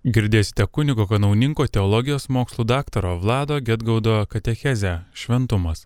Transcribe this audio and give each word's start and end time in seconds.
Girdėsite 0.00 0.64
kunigo 0.64 1.04
kanauninko 1.04 1.66
teologijos 1.68 2.30
mokslų 2.32 2.64
daktaro 2.64 3.18
Vlado 3.20 3.58
Getgaudo 3.60 4.14
katechezę 4.32 4.94
Šventumas. 5.12 5.82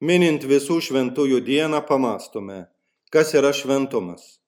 Minint 0.00 0.46
visų 0.48 0.78
šventųjų 0.80 1.42
dieną 1.44 1.82
pamastome, 1.84 2.72
kas 3.12 3.34
yra 3.36 3.52
šventumas. 3.52 4.40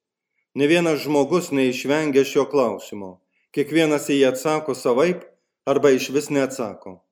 Ne 0.56 0.64
vienas 0.64 1.04
žmogus 1.04 1.52
neišvengia 1.52 2.24
šio 2.24 2.48
klausimo. 2.48 3.20
Kiekvienas 3.52 4.08
į 4.08 4.22
jį 4.22 4.26
atsako 4.32 4.72
savaip 4.72 5.28
arba 5.68 5.92
iš 5.92 6.08
vis 6.16 6.32
neatsako. 6.32 7.02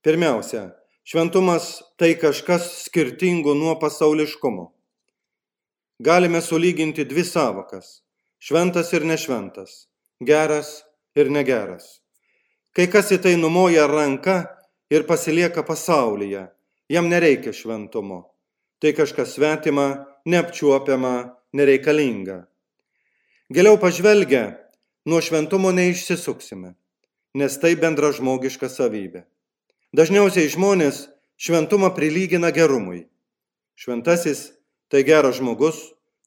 Pirmiausia, 0.00 0.70
šventumas 1.04 1.82
tai 2.00 2.14
kažkas 2.16 2.86
skirtingo 2.88 3.52
nuo 3.52 3.76
pasauliškumo. 3.76 4.70
Galime 6.00 6.40
sulyginti 6.40 7.04
dvi 7.04 7.24
savokas- 7.24 8.00
šventas 8.48 8.96
ir 8.96 9.04
nešventas 9.04 9.82
geras 10.20 10.84
ir 11.16 11.30
negeras. 11.30 12.00
Kai 12.74 12.86
kas 12.90 13.12
į 13.14 13.20
tai 13.22 13.34
numoja 13.38 13.86
ranka 13.86 14.42
ir 14.90 15.06
pasilieka 15.06 15.62
pasaulyje, 15.66 16.48
jam 16.90 17.08
nereikia 17.08 17.54
šventumo. 17.54 18.34
Tai 18.82 18.92
kažkas 18.92 19.36
svetima, 19.36 20.06
neapčiuopiama, 20.26 21.14
nereikalinga. 21.54 22.44
Giliau 23.54 23.78
pažvelgę, 23.78 24.42
nuo 25.06 25.20
šventumo 25.20 25.70
neišsisuksime, 25.72 26.74
nes 27.38 27.56
tai 27.62 27.74
bendra 27.78 28.10
žmogiška 28.16 28.68
savybė. 28.72 29.24
Dažniausiai 29.94 30.50
žmonės 30.50 31.04
šventumą 31.38 31.92
prilygina 31.94 32.50
gerumui. 32.50 33.04
Šventasis 33.78 34.50
tai 34.90 35.04
geras 35.06 35.38
žmogus, 35.38 35.76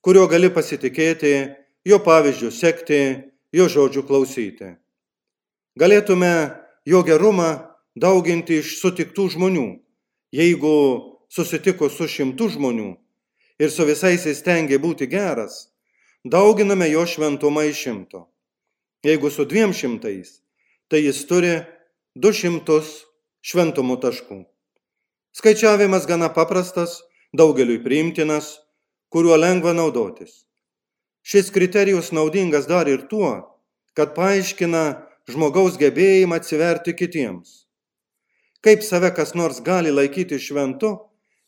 kuriuo 0.06 0.28
gali 0.32 0.48
pasitikėti, 0.54 1.34
jo 1.88 2.00
pavyzdžių 2.04 2.52
sekti, 2.54 3.02
jo 3.56 3.68
žodžių 3.72 4.04
klausyti. 4.08 4.76
Galėtume 5.78 6.32
jo 6.86 7.04
gerumą 7.06 7.50
dauginti 7.96 8.62
iš 8.62 8.78
sutiktų 8.82 9.28
žmonių, 9.36 9.68
jeigu 10.34 10.74
susitiko 11.30 11.90
su 11.90 12.08
šimtu 12.10 12.50
žmonių 12.56 12.96
ir 13.62 13.74
su 13.74 13.86
visais 13.88 14.26
įstengia 14.30 14.80
būti 14.82 15.08
geras, 15.10 15.68
dauginame 16.26 16.90
jo 16.92 17.06
šventumą 17.06 17.68
iš 17.70 17.84
šimto. 17.88 18.26
Jeigu 19.06 19.30
su 19.30 19.46
dviem 19.46 19.74
šimtais, 19.74 20.42
tai 20.90 21.04
jis 21.06 21.24
turi 21.30 21.54
du 22.16 22.34
šimtus 22.34 23.06
šventumo 23.46 24.00
taškų. 24.02 24.42
Skaičiavimas 25.38 26.08
gana 26.10 26.32
paprastas, 26.34 27.04
daugeliui 27.38 27.78
priimtinas, 27.84 28.58
kuriuo 29.14 29.38
lengva 29.38 29.76
naudotis. 29.78 30.47
Šis 31.28 31.50
kriterijus 31.52 32.14
naudingas 32.16 32.70
dar 32.72 32.88
ir 32.88 33.02
tuo, 33.12 33.32
kad 33.92 34.14
paaiškina 34.16 34.84
žmogaus 35.28 35.76
gebėjimą 35.76 36.38
atsiverti 36.40 36.94
kitiems. 36.96 37.66
Kaip 38.64 38.84
save 38.88 39.10
kas 39.16 39.34
nors 39.36 39.58
gali 39.66 39.92
laikyti 39.92 40.38
šventu, 40.40 40.94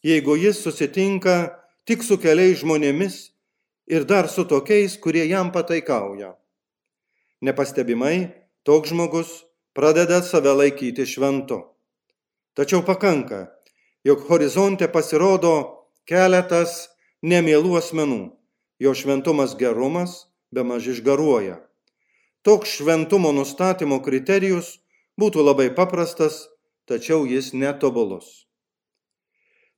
jeigu 0.03 0.35
jis 0.35 0.59
susitinka 0.65 1.35
tik 1.87 2.03
su 2.03 2.17
keliais 2.19 2.59
žmonėmis 2.59 3.15
ir 3.87 4.03
dar 4.03 4.27
su 4.27 4.43
tokiais, 4.43 4.97
kurie 4.99 5.23
jam 5.29 5.53
pataikauja. 5.55 6.33
Nepastebimai, 7.39 8.33
toks 8.67 8.91
žmogus 8.91 9.31
pradeda 9.71 10.19
save 10.27 10.57
laikyti 10.59 11.05
šventu. 11.07 11.61
Tačiau 12.51 12.83
pakanka, 12.83 13.45
jog 14.03 14.27
horizonte 14.27 14.91
pasirodo 14.91 15.55
keletas 16.03 16.89
nemėlų 17.23 17.79
asmenų 17.79 18.38
jo 18.79 18.93
šventumas 18.95 19.55
gerumas 19.59 20.25
be 20.51 20.63
maž 20.63 20.87
išgaruoja. 20.87 21.59
Toks 22.41 22.79
šventumo 22.79 23.31
nustatymo 23.35 23.99
kriterijus 24.03 24.79
būtų 25.19 25.43
labai 25.43 25.67
paprastas, 25.75 26.47
tačiau 26.87 27.25
jis 27.27 27.51
netobulus. 27.53 28.47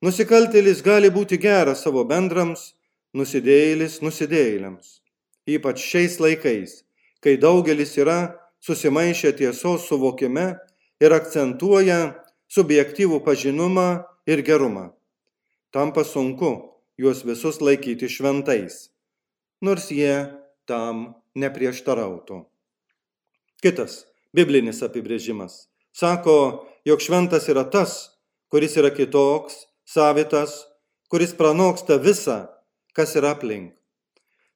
Nusikaltėlis 0.01 0.83
gali 0.85 1.09
būti 1.13 1.37
geras 1.41 1.81
savo 1.85 2.05
bendrams, 2.05 2.73
nusidėjėlis 3.17 3.99
nusidėjėliams. 4.05 5.01
Ypač 5.49 5.81
šiais 5.81 6.19
laikais, 6.21 6.83
kai 7.21 7.35
daugelis 7.41 7.97
yra 7.97 8.37
susimaišę 8.61 9.33
tiesos 9.41 9.89
suvokime 9.89 10.45
ir 11.01 11.17
akcentuoja 11.17 11.99
subjektyvų 12.53 13.21
pažinumą 13.25 14.05
ir 14.29 14.45
gerumą. 14.45 14.91
Tampa 15.73 16.05
sunku 16.05 16.53
juos 17.01 17.25
visus 17.25 17.61
laikyti 17.61 18.09
šventais 18.09 18.90
nors 19.61 19.89
jie 19.93 20.27
tam 20.69 21.11
neprieštarautų. 21.37 22.45
Kitas 23.61 24.05
biblinis 24.33 24.81
apibrėžimas 24.85 25.71
sako, 25.93 26.67
jog 26.85 27.01
šventas 27.01 27.47
yra 27.49 27.63
tas, 27.69 28.09
kuris 28.51 28.75
yra 28.77 28.91
kitoks, 28.95 29.65
savitas, 29.85 30.65
kuris 31.11 31.35
pranoksta 31.35 31.99
visą, 31.99 32.47
kas 32.95 33.15
yra 33.19 33.35
aplink. 33.35 33.75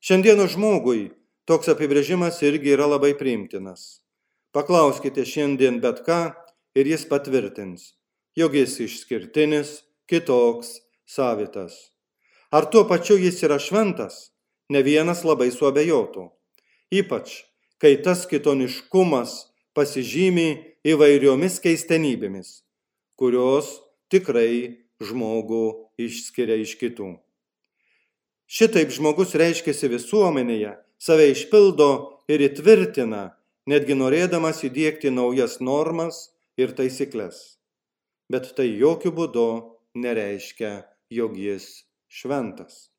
Šiandieno 0.05 0.47
žmogui 0.51 1.11
toks 1.49 1.69
apibrėžimas 1.71 2.41
irgi 2.45 2.75
yra 2.75 2.87
labai 2.89 3.13
priimtinas. 3.17 4.01
Paklauskite 4.55 5.25
šiandien 5.27 5.81
bet 5.83 6.03
ką 6.05 6.19
ir 6.77 6.87
jis 6.87 7.03
patvirtins, 7.09 7.91
jog 8.37 8.55
jis 8.55 8.77
išskirtinis, 8.85 9.81
kitoks, 10.07 10.79
savitas. 11.05 11.75
Ar 12.55 12.69
tuo 12.71 12.85
pačiu 12.87 13.17
jis 13.19 13.41
yra 13.43 13.57
šventas? 13.59 14.34
Ne 14.69 14.81
vienas 14.85 15.23
labai 15.25 15.51
suabejotų. 15.53 16.29
Ypač, 16.93 17.43
kai 17.81 17.95
tas 18.01 18.25
kitoniškumas 18.29 19.35
pasižymi 19.75 20.49
įvairiomis 20.87 21.59
keistenybėmis, 21.63 22.61
kurios 23.19 23.69
tikrai 24.13 24.85
žmogų 25.03 25.65
išskiria 25.99 26.57
iš 26.61 26.75
kitų. 26.79 27.15
Šitaip 28.45 28.93
žmogus 28.93 29.33
reiškiasi 29.35 29.89
visuomenėje, 29.89 30.75
save 31.01 31.31
išpildo 31.33 31.89
ir 32.29 32.45
įtvirtina, 32.45 33.33
netgi 33.65 33.97
norėdamas 33.97 34.61
įdėkti 34.67 35.09
naujas 35.09 35.57
normas 35.59 36.29
ir 36.61 36.75
taisyklės. 36.77 37.57
Bet 38.29 38.53
tai 38.57 38.69
jokių 38.69 39.11
būdų 39.17 39.49
nereiškia, 39.97 40.85
jog 41.09 41.37
jis 41.37 41.85
šventas. 42.09 42.94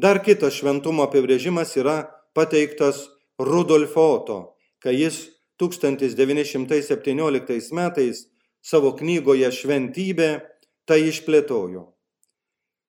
Dar 0.00 0.22
kitas 0.24 0.54
šventumo 0.56 1.02
apibrėžimas 1.04 1.74
yra 1.76 2.08
pateiktas 2.32 3.02
Rudolfo 3.36 4.00
Oto, 4.14 4.56
kai 4.80 4.94
jis 4.96 5.28
1917 5.60 6.16
metais 7.76 8.22
savo 8.64 8.96
knygoje 8.96 9.50
Šventybė 9.52 10.40
tai 10.88 11.04
išplėtojo. 11.10 11.92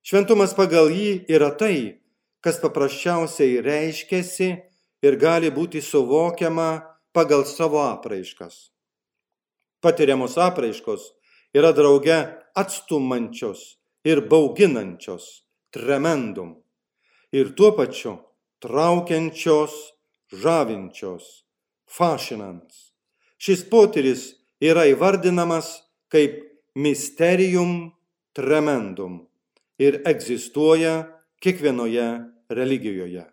Šventumas 0.08 0.56
pagal 0.56 0.88
jį 0.94 1.26
yra 1.36 1.52
tai, 1.52 2.00
kas 2.40 2.64
paprasčiausiai 2.64 3.60
reiškėsi 3.66 4.50
ir 5.04 5.20
gali 5.20 5.52
būti 5.52 5.84
suvokiama 5.84 6.80
pagal 7.12 7.44
savo 7.50 7.84
apraiškas. 7.90 8.72
Patiriamos 9.84 10.40
apraiškos 10.40 11.12
yra 11.58 11.74
drauge 11.76 12.40
atstumančios 12.56 13.76
ir 14.08 14.24
bauginančios, 14.32 15.44
tremendum 15.76 16.61
ir 17.32 17.56
tuo 17.56 17.72
pačiu 17.76 18.18
traukiančios, 18.62 19.74
žavinčios, 20.32 21.26
fašinants. 21.90 22.92
Šis 23.42 23.64
potyris 23.72 24.28
yra 24.62 24.86
įvardinamas 24.92 25.82
kaip 26.14 26.44
mysterium 26.78 27.92
tremendum 28.38 29.26
ir 29.82 30.02
egzistuoja 30.06 31.08
kiekvienoje 31.42 32.08
religijoje. 32.54 33.26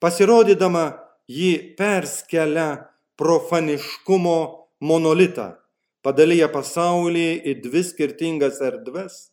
Pasirodydama 0.00 0.86
jį 1.28 1.76
perskelia 1.76 2.86
profaniškumo 3.20 4.40
monolitą, 4.80 5.56
padalyja 6.04 6.48
pasaulį 6.52 7.28
į 7.44 7.56
dvi 7.64 7.82
skirtingas 7.84 8.60
erdves 8.64 9.30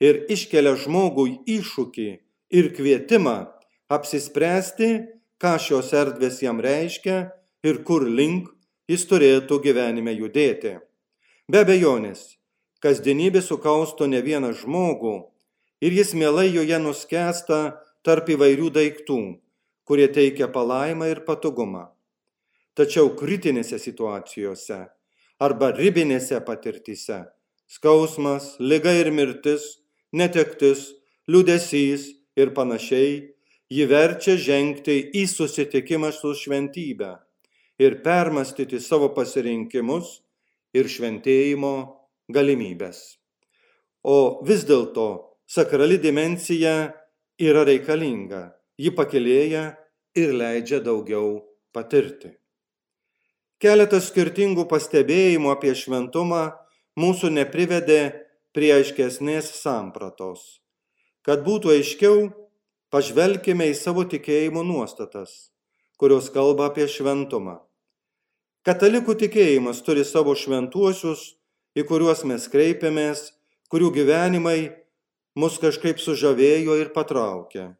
ir 0.00 0.24
iškelia 0.32 0.74
žmogui 0.80 1.38
iššūkį 1.58 2.08
ir 2.50 2.70
kvietimą 2.74 3.36
apsispręsti, 3.92 4.90
ką 5.38 5.54
šios 5.62 5.92
erdvės 5.94 6.40
jam 6.42 6.60
reiškia 6.64 7.18
ir 7.66 7.82
kur 7.86 8.06
link 8.08 8.50
jis 8.90 9.04
turėtų 9.08 9.60
gyvenime 9.64 10.14
judėti. 10.16 10.78
Be 11.48 11.62
abejonės, 11.64 12.38
kasdienybė 12.84 13.42
sukausto 13.44 14.08
ne 14.10 14.20
vieną 14.24 14.52
žmogų 14.60 15.16
ir 15.84 15.94
jis 16.00 16.14
mielai 16.18 16.48
joje 16.50 16.80
nuskesta 16.82 17.60
tarp 18.04 18.28
įvairių 18.34 18.72
daiktų, 18.74 19.20
kurie 19.88 20.08
teikia 20.12 20.50
palaimą 20.52 21.08
ir 21.12 21.24
patogumą. 21.28 21.88
Tačiau 22.76 23.10
kritinėse 23.18 23.78
situacijose 23.82 24.84
arba 25.42 25.72
ribinėse 25.74 26.38
patirtyse 26.46 27.24
skausmas, 27.68 28.56
lyga 28.58 28.94
ir 28.96 29.10
mirtis, 29.12 29.78
netektis, 30.12 30.88
liūdėsys 31.28 32.08
ir 32.38 32.54
panašiai, 32.54 33.18
ji 33.68 33.84
verčia 33.90 34.36
žengti 34.40 34.96
į 35.20 35.26
susitikimą 35.28 36.12
su 36.14 36.32
šventybe 36.34 37.10
ir 37.82 38.00
permastyti 38.04 38.80
savo 38.80 39.10
pasirinkimus 39.14 40.18
ir 40.74 40.88
šventėjimo 40.88 41.74
galimybės. 42.32 43.18
O 44.04 44.40
vis 44.46 44.64
dėlto 44.68 45.08
sakrali 45.48 45.98
dimensija 46.00 46.92
yra 47.38 47.64
reikalinga, 47.68 48.42
ji 48.78 48.92
pakilėja 48.94 49.64
ir 50.18 50.34
leidžia 50.34 50.80
daugiau 50.84 51.40
patirti. 51.74 52.34
Keletas 53.58 54.12
skirtingų 54.12 54.68
pastebėjimų 54.70 55.50
apie 55.50 55.74
šventumą 55.74 56.44
mūsų 56.98 57.32
neprivedė 57.34 58.00
prie 58.54 58.70
aiškesnės 58.76 59.50
sampratos. 59.58 60.60
Kad 61.28 61.42
būtų 61.44 61.74
aiškiau, 61.74 62.20
pažvelkime 62.88 63.66
į 63.68 63.74
savo 63.76 64.06
tikėjimo 64.08 64.62
nuostatas, 64.64 65.50
kurios 66.00 66.30
kalba 66.32 66.70
apie 66.70 66.86
šventumą. 66.88 67.58
Katalikų 68.64 69.12
tikėjimas 69.20 69.82
turi 69.84 70.06
savo 70.08 70.32
šventuosius, 70.32 71.34
į 71.76 71.84
kuriuos 71.90 72.24
mes 72.24 72.46
kreipiamės, 72.48 73.26
kurių 73.68 73.90
gyvenimai 73.98 74.70
mus 75.36 75.58
kažkaip 75.60 76.00
sužavėjo 76.00 76.78
ir 76.80 76.94
patraukė. 76.96 77.74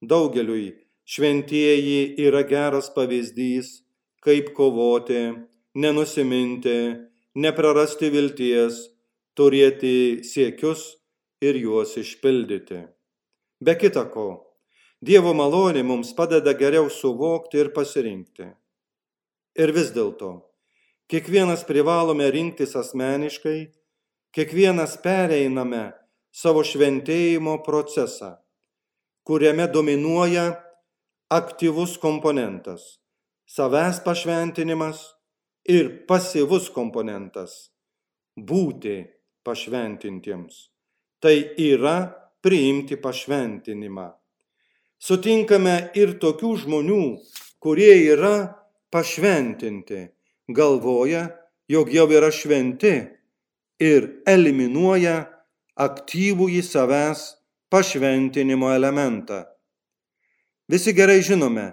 Daugeliui 0.00 0.78
šventieji 1.04 2.16
yra 2.24 2.40
geras 2.48 2.88
pavyzdys, 2.96 3.82
kaip 4.24 4.54
kovoti, 4.56 5.26
nenusiminti, 5.76 6.78
neprarasti 7.36 8.08
vilties, 8.16 8.80
turėti 9.36 10.24
siekius 10.24 10.94
ir 11.40 11.56
juos 11.56 11.96
išpildyti. 11.96 12.84
Be 13.60 13.74
kita 13.78 14.04
ko, 14.10 14.48
Dievo 14.98 15.30
malonė 15.30 15.84
mums 15.86 16.10
padeda 16.10 16.56
geriau 16.58 16.88
suvokti 16.90 17.60
ir 17.62 17.68
pasirinkti. 17.70 18.48
Ir 19.58 19.70
vis 19.74 19.92
dėlto, 19.94 20.32
kiekvienas 21.06 21.62
privalome 21.68 22.26
rinktis 22.34 22.74
asmeniškai, 22.78 23.70
kiekvienas 24.34 24.96
pereiname 25.04 25.92
savo 26.34 26.64
šventėjimo 26.66 27.60
procesą, 27.62 28.34
kuriame 29.22 29.68
dominuoja 29.70 30.48
aktyvus 31.30 31.94
komponentas- 32.02 32.98
savęs 33.56 34.02
pašventinimas 34.02 35.14
ir 35.64 36.06
pasyvus 36.10 36.70
komponentas- 36.74 37.70
būti 38.50 39.06
pašventintiems. 39.44 40.70
Tai 41.18 41.36
yra 41.58 41.96
priimti 42.42 42.96
pašventinimą. 43.02 44.06
Sutinkame 44.98 45.90
ir 45.98 46.14
tokių 46.22 46.52
žmonių, 46.62 47.02
kurie 47.62 47.94
yra 48.14 48.34
pašventinti, 48.94 50.08
galvoja, 50.50 51.28
jog 51.70 51.90
jau 51.94 52.06
yra 52.14 52.30
šventi 52.34 52.94
ir 53.82 54.08
eliminuoja 54.26 55.16
aktyvų 55.78 56.48
į 56.58 56.62
savęs 56.66 57.24
pašventinimo 57.70 58.70
elementą. 58.74 59.44
Visi 60.70 60.94
gerai 60.94 61.20
žinome, 61.22 61.72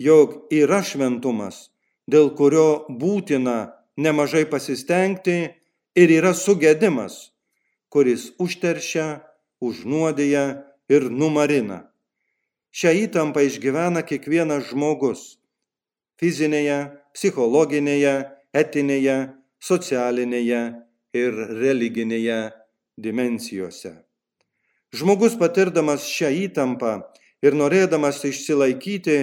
jog 0.00 0.46
yra 0.52 0.80
šventumas, 0.86 1.68
dėl 2.08 2.32
kurio 2.36 2.86
būtina 2.88 3.72
nemažai 4.00 4.44
pasistengti 4.48 5.38
ir 5.96 6.12
yra 6.16 6.32
sugedimas, 6.34 7.30
kuris 7.90 8.30
užteršia, 8.38 9.20
užnuodėja 9.60 10.44
ir 10.90 11.08
numarina. 11.10 11.84
Šią 12.70 12.94
įtampą 13.06 13.42
išgyvena 13.48 14.04
kiekvienas 14.06 14.70
žmogus- 14.70 15.38
fizinėje, 16.20 16.78
psichologinėje, 17.14 18.14
etinėje, 18.54 19.34
socialinėje 19.58 20.62
ir 21.14 21.32
religinėje 21.34 22.52
dimensijose. 22.98 23.92
Žmogus 24.94 25.36
patirdamas 25.38 26.06
šią 26.06 26.30
įtampą 26.46 26.92
ir 27.42 27.54
norėdamas 27.54 28.22
išsilaikyti, 28.26 29.18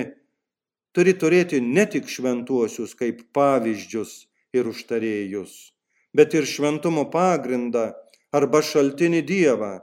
turi 0.95 1.13
turėti 1.13 1.61
ne 1.61 1.85
tik 1.85 2.07
šventuosius 2.09 2.95
kaip 2.99 3.21
pavyzdžius 3.35 4.27
ir 4.55 4.67
užtarėjus, 4.71 5.71
bet 6.15 6.33
ir 6.33 6.47
šventumo 6.47 7.05
pagrindą 7.13 7.93
arba 8.35 8.61
šaltinį 8.63 9.21
Dievą, 9.27 9.73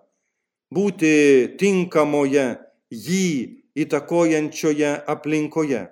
būti 0.75 1.14
tinkamoje 1.61 2.46
jį 2.91 3.29
įtakojančioje 3.85 4.93
aplinkoje. 5.11 5.82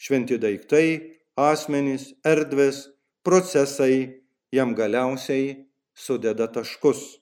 Šventi 0.00 0.38
daiktai, 0.40 0.86
asmenys, 1.36 2.12
erdvės, 2.24 2.88
procesai 3.26 4.22
jam 4.54 4.74
galiausiai 4.74 5.66
sudeda 5.94 6.48
taškus. 6.48 7.20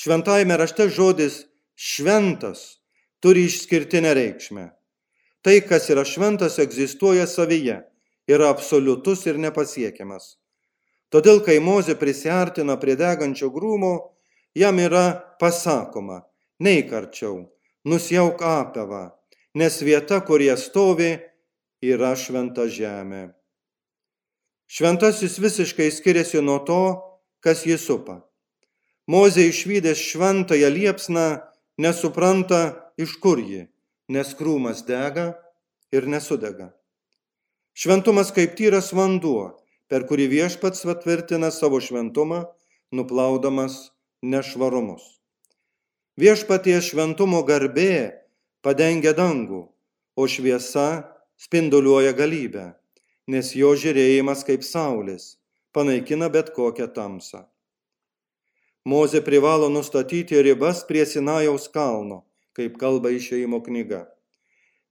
Šventajame 0.00 0.56
rašte 0.56 0.88
žodis 0.88 1.44
šventas 1.76 2.80
turi 3.20 3.44
išskirtinę 3.48 4.14
reikšmę. 4.16 4.70
Tai, 5.44 5.56
kas 5.64 5.88
yra 5.92 6.04
šventas, 6.04 6.58
egzistuoja 6.60 7.26
savyje, 7.28 7.80
yra 8.28 8.50
absoliutus 8.52 9.24
ir 9.28 9.40
nepasiekiamas. 9.40 10.39
Todėl, 11.10 11.40
kai 11.42 11.58
Moze 11.58 11.96
prisartina 11.98 12.76
prie 12.78 12.94
degančio 12.98 13.50
grūmo, 13.50 13.94
jam 14.54 14.78
yra 14.78 15.18
pasakoma, 15.40 16.22
neik 16.62 16.92
arčiau, 16.94 17.50
nusjauk 17.84 18.42
apevą, 18.46 19.10
nes 19.58 19.80
vieta, 19.82 20.20
kur 20.22 20.42
jie 20.42 20.54
stovi, 20.58 21.10
yra 21.82 22.14
šventa 22.14 22.68
žemė. 22.70 23.32
Šventasis 24.70 25.40
visiškai 25.42 25.90
skiriasi 25.90 26.44
nuo 26.46 26.60
to, 26.62 26.82
kas 27.42 27.66
jį 27.66 27.80
supa. 27.80 28.20
Mozė 29.10 29.48
išvykęs 29.50 29.98
šventąją 29.98 30.70
liepsną 30.70 31.26
nesupranta, 31.82 32.62
iš 32.94 33.18
kur 33.18 33.42
ji 33.42 33.66
nes 34.10 34.34
krūmas 34.34 34.82
dega 34.86 35.30
ir 35.94 36.08
nesudega. 36.10 36.72
Šventumas 37.78 38.32
kaip 38.34 38.56
tyras 38.58 38.90
vanduo, 38.92 39.59
per 39.90 40.06
kurį 40.08 40.28
viešpats 40.30 40.84
patvirtina 40.86 41.50
savo 41.54 41.80
šventumą, 41.82 42.44
nuplaudamas 42.94 43.90
nešvarumus. 44.22 45.02
Viešpaties 46.20 46.92
šventumo 46.92 47.42
garbė 47.48 48.22
padengia 48.62 49.12
dangų, 49.16 49.64
o 50.16 50.24
šviesa 50.28 50.88
spinduliuoja 51.40 52.14
galybę, 52.16 52.70
nes 53.30 53.52
jo 53.56 53.74
žiūrėjimas 53.74 54.46
kaip 54.46 54.66
saulės 54.66 55.36
panaikina 55.74 56.30
bet 56.30 56.54
kokią 56.54 56.90
tamsą. 56.94 57.44
Moze 58.84 59.20
privalo 59.20 59.68
nustatyti 59.68 60.40
ribas 60.42 60.82
prie 60.88 61.04
Sinajaus 61.06 61.68
kalno 61.72 62.24
kaip 62.56 62.78
kalba 62.80 63.12
išėjimo 63.14 63.60
knyga. 63.64 64.04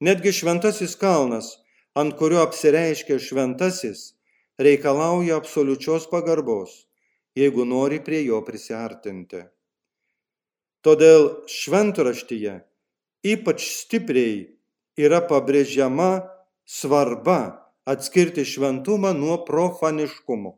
Netgi 0.02 0.32
šventasis 0.36 0.96
kalnas, 1.00 1.52
ant 1.98 2.16
kurio 2.20 2.40
apsireiškia 2.46 3.20
šventasis, 3.20 4.14
reikalauja 4.60 5.40
absoliučios 5.40 6.10
pagarbos, 6.12 6.86
jeigu 7.36 7.66
nori 7.66 8.02
prie 8.04 8.26
jo 8.26 8.42
prisartinti. 8.46 9.46
Todėl 10.84 11.30
šventraštyje 11.48 12.60
ypač 13.26 13.66
stipriai 13.84 14.48
yra 15.00 15.20
pabrėžiama 15.28 16.24
svarba 16.64 17.68
atskirti 17.90 18.46
šventumą 18.46 19.12
nuo 19.18 19.40
profaniškumo. 19.46 20.56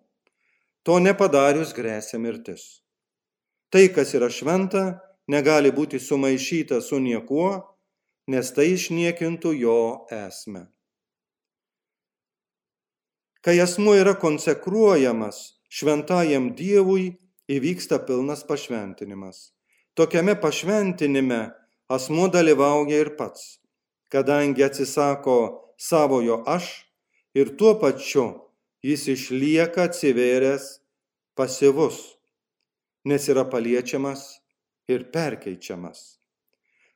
To 0.84 1.00
nepadarius 1.00 1.74
grėsia 1.78 2.18
mirtis. 2.18 2.82
Tai, 3.72 3.88
kas 3.94 4.14
yra 4.18 4.30
šventa, 4.30 5.00
negali 5.30 5.72
būti 5.72 6.02
sumaišyta 6.02 6.82
su 6.82 7.00
niekuo, 7.00 7.62
nes 8.28 8.52
tai 8.54 8.74
išniekintų 8.76 9.54
jo 9.62 9.82
esmę. 10.12 10.68
Kai 13.42 13.58
asmuo 13.58 13.96
yra 13.98 14.14
konsekruojamas 14.22 15.38
šventajam 15.74 16.52
Dievui, 16.54 17.16
įvyksta 17.50 17.98
pilnas 18.06 18.44
pašventinimas. 18.46 19.50
Tokiame 19.98 20.36
pašventinime 20.38 21.40
asmuo 21.90 22.28
dalyvauja 22.30 23.00
ir 23.02 23.16
pats, 23.18 23.58
kadangi 24.14 24.62
atsisako 24.62 25.38
savojo 25.74 26.44
aš 26.46 26.70
ir 27.34 27.56
tuo 27.58 27.74
pačiu 27.82 28.28
jis 28.86 29.08
išlieka 29.16 29.88
atsiveręs 29.90 30.68
pasivus, 31.34 31.98
nes 33.10 33.26
yra 33.26 33.48
paliečiamas 33.50 34.22
ir 34.86 35.08
perkeičiamas. 35.14 36.22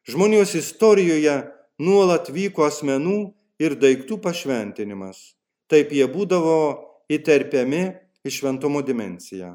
Žmonijos 0.05 0.53
istorijoje 0.61 1.39
nuolat 1.81 2.29
vyko 2.29 2.67
asmenų 2.69 3.17
ir 3.57 3.79
daiktų 3.81 4.19
pašventinimas. 4.21 5.33
Taip 5.75 5.89
jie 5.91 6.05
būdavo 6.07 6.59
įterpiami 7.11 7.79
į 8.23 8.31
šventumo 8.31 8.79
dimenciją. 8.87 9.49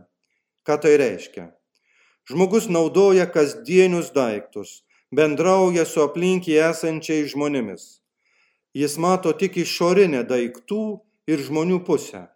Ką 0.68 0.74
tai 0.82 0.98
reiškia? 1.00 1.46
Žmogus 2.28 2.66
naudoja 2.68 3.24
kasdienius 3.24 4.10
daiktus, 4.12 4.82
bendrauja 5.16 5.86
su 5.88 6.02
aplinkiai 6.04 6.58
esančiais 6.66 7.30
žmonėmis. 7.32 7.86
Jis 8.76 8.98
mato 9.00 9.32
tik 9.32 9.56
išorinę 9.64 10.20
daiktų 10.28 10.82
ir 11.32 11.40
žmonių 11.48 11.80
pusę 11.88 12.26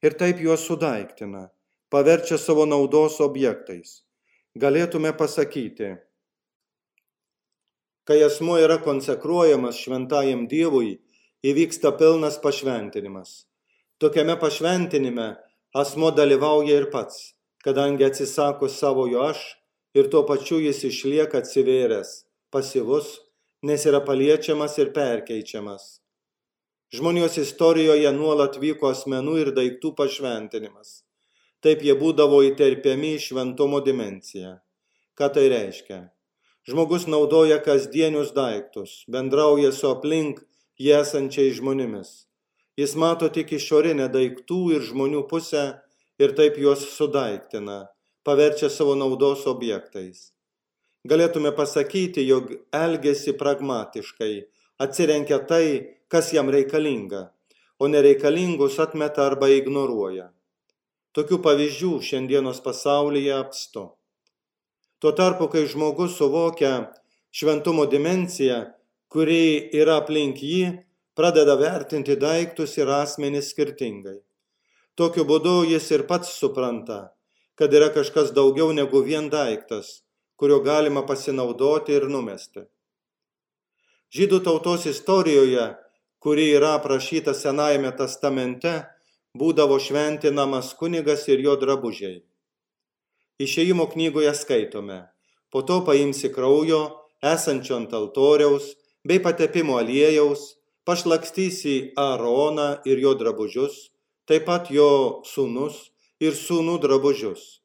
ir 0.00 0.16
taip 0.16 0.40
juos 0.40 0.64
sudaiktina, 0.64 1.50
paverčia 1.92 2.40
savo 2.40 2.64
naudos 2.64 3.20
objektais. 3.20 4.00
Galėtume 4.56 5.12
pasakyti, 5.12 5.92
kai 8.08 8.22
asmuo 8.24 8.56
yra 8.64 8.80
konsekruojamas 8.80 9.84
šventajam 9.84 10.48
Dievui, 10.48 10.96
įvyksta 11.44 11.92
pilnas 11.98 12.38
pašventinimas. 12.40 13.44
Tokiame 13.98 14.36
pašventinime 14.40 15.28
asmo 15.74 16.10
dalyvauja 16.10 16.80
ir 16.80 16.90
pats, 16.92 17.34
kadangi 17.64 18.04
atsisako 18.04 18.68
savojo 18.68 19.22
aš 19.28 19.42
ir 19.96 20.10
tuo 20.12 20.22
pačiu 20.28 20.58
jis 20.60 20.82
išlieka 20.88 21.42
atsivėręs, 21.42 22.24
pasyvus, 22.52 23.08
nes 23.62 23.86
yra 23.88 24.00
paliečiamas 24.04 24.78
ir 24.78 24.92
perkeičiamas. 24.96 26.00
Žmonijos 26.96 27.36
istorijoje 27.42 28.12
nuolat 28.14 28.60
vyko 28.62 28.92
asmenų 28.94 29.38
ir 29.42 29.52
daiktų 29.56 29.92
pašventinimas. 29.98 31.02
Taip 31.64 31.82
jie 31.82 31.96
būdavo 31.98 32.42
įterpiami 32.46 33.16
į 33.16 33.22
šventumo 33.24 33.80
dimenciją. 33.82 34.58
Ką 35.18 35.32
tai 35.34 35.48
reiškia? 35.50 35.98
Žmogus 36.68 37.08
naudoja 37.10 37.56
kasdienius 37.64 38.32
daiktus, 38.36 39.02
bendrauja 39.10 39.72
su 39.72 39.88
aplink 39.90 40.44
jie 40.78 40.94
esančiais 41.00 41.56
žmonėmis. 41.58 42.26
Jis 42.76 42.94
mato 43.00 43.28
tik 43.32 43.54
išorinę 43.56 44.10
daiktų 44.12 44.60
ir 44.76 44.82
žmonių 44.84 45.22
pusę 45.30 45.64
ir 46.20 46.34
taip 46.36 46.58
juos 46.60 46.84
sudaiktina, 46.92 47.86
paverčia 48.24 48.68
savo 48.72 48.96
naudos 48.98 49.46
objektais. 49.48 50.30
Galėtume 51.08 51.52
pasakyti, 51.56 52.24
jog 52.26 52.50
elgesi 52.74 53.32
pragmatiškai, 53.38 54.32
atsirenkia 54.82 55.38
tai, 55.48 55.66
kas 56.12 56.32
jam 56.34 56.50
reikalinga, 56.52 57.30
o 57.78 57.88
nereikalingus 57.88 58.80
atmeta 58.82 59.24
arba 59.30 59.48
ignoruoja. 59.54 60.32
Tokių 61.16 61.38
pavyzdžių 61.44 61.92
šiandienos 62.04 62.60
pasaulyje 62.64 63.32
apstu. 63.38 63.86
Tuo 65.00 65.12
tarpu, 65.16 65.48
kai 65.52 65.64
žmogus 65.70 66.16
suvokia 66.18 66.90
šventumo 67.32 67.86
dimenciją, 67.88 68.66
kuri 69.12 69.70
yra 69.74 70.00
aplink 70.02 70.42
jį, 70.42 70.76
pradeda 71.16 71.56
vertinti 71.56 72.16
daiktus 72.20 72.76
ir 72.78 72.90
asmenys 72.92 73.52
skirtingai. 73.52 74.18
Tokiu 74.96 75.26
būdu 75.28 75.62
jis 75.68 75.90
ir 75.92 76.06
pats 76.08 76.32
supranta, 76.40 77.12
kad 77.56 77.72
yra 77.72 77.88
kažkas 77.92 78.32
daugiau 78.36 78.72
negu 78.76 79.02
vien 79.04 79.30
daiktas, 79.32 80.02
kurio 80.36 80.60
galima 80.64 81.02
pasinaudoti 81.08 81.96
ir 81.96 82.08
numesti. 82.12 82.66
Žydų 84.16 84.42
tautos 84.44 84.86
istorijoje, 84.86 85.66
kuri 86.22 86.46
yra 86.56 86.76
aprašyta 86.78 87.34
Senajame 87.34 87.90
testamente, 87.96 88.72
būdavo 89.36 89.78
šventinamas 89.82 90.72
kunigas 90.78 91.26
ir 91.28 91.42
jo 91.44 91.56
drabužiai. 91.60 92.22
Išėjimo 93.42 93.88
knygoje 93.92 94.32
skaitome, 94.36 95.02
po 95.52 95.60
to 95.60 95.82
paimsi 95.84 96.30
kraujo, 96.32 96.80
esančio 97.20 97.76
ant 97.76 97.92
altoriaus, 97.96 98.72
bei 99.06 99.22
patepimo 99.22 99.78
aliejaus, 99.78 100.56
pašlakstysi 100.86 101.92
Aaroną 101.96 102.82
ir 102.86 102.98
jo 102.98 103.14
drabužius, 103.14 103.90
taip 104.26 104.46
pat 104.50 104.70
jo 104.74 105.22
sūnus 105.26 105.92
ir 106.22 106.34
sūnų 106.34 106.80
drabužius. 106.82 107.62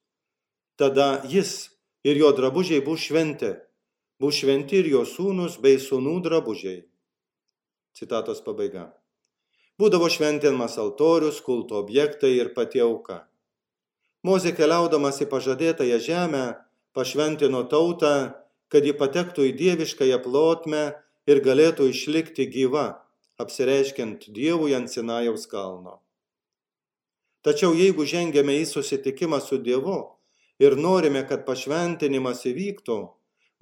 Tada 0.77 1.21
jis 1.25 1.71
ir 2.05 2.21
jo 2.21 2.31
drabužiai 2.37 2.81
bus 2.85 3.07
šventi, 3.07 3.55
bus 4.21 4.37
šventi 4.41 4.81
ir 4.81 4.89
jo 4.93 5.03
sūnus 5.05 5.57
bei 5.61 5.81
sūnų 5.81 6.19
drabužiai. 6.25 6.83
Citatos 7.97 8.41
pabaiga. 8.45 8.91
Būdavo 9.81 10.07
šventinamas 10.13 10.77
altorius, 10.77 11.41
kulto 11.41 11.79
objektai 11.81 12.35
ir 12.37 12.53
pati 12.53 12.81
auka. 12.85 13.25
Mozė 14.21 14.53
keliaudamas 14.53 15.17
į 15.23 15.27
pažadėtąją 15.31 15.97
žemę 16.05 16.43
pašventino 16.93 17.63
tautą, 17.65 18.33
kad 18.69 18.85
ji 18.85 18.93
patektų 18.93 19.47
į 19.49 19.55
dieviškąją 19.57 20.19
plotmę 20.21 20.83
ir 21.31 21.41
galėtų 21.45 21.87
išlikti 21.91 22.47
gyva 22.51 22.85
apsireiškiant 23.41 24.27
Dievui 24.35 24.75
ant 24.77 24.91
Sinajaus 24.91 25.47
kalno. 25.49 25.99
Tačiau 27.41 27.73
jeigu 27.73 28.05
žengėme 28.05 28.59
į 28.61 28.65
susitikimą 28.69 29.39
su 29.41 29.57
Dievu 29.57 29.99
ir 30.61 30.77
norime, 30.77 31.23
kad 31.29 31.45
pašventinimas 31.47 32.43
įvyktų, 32.45 32.97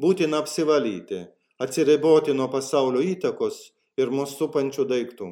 būtina 0.03 0.41
apsivalyti, 0.43 1.21
atsiriboti 1.63 2.35
nuo 2.35 2.49
pasaulio 2.51 3.03
įtakos 3.13 3.61
ir 3.99 4.11
mūsų 4.11 4.35
supančių 4.41 4.87
daiktų. 4.89 5.29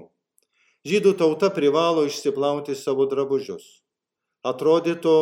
Žydų 0.87 1.13
tauta 1.19 1.49
privalo 1.51 2.05
išsiplauti 2.07 2.75
savo 2.79 3.09
drabužius. 3.11 3.65
Atrodytų, 4.47 5.17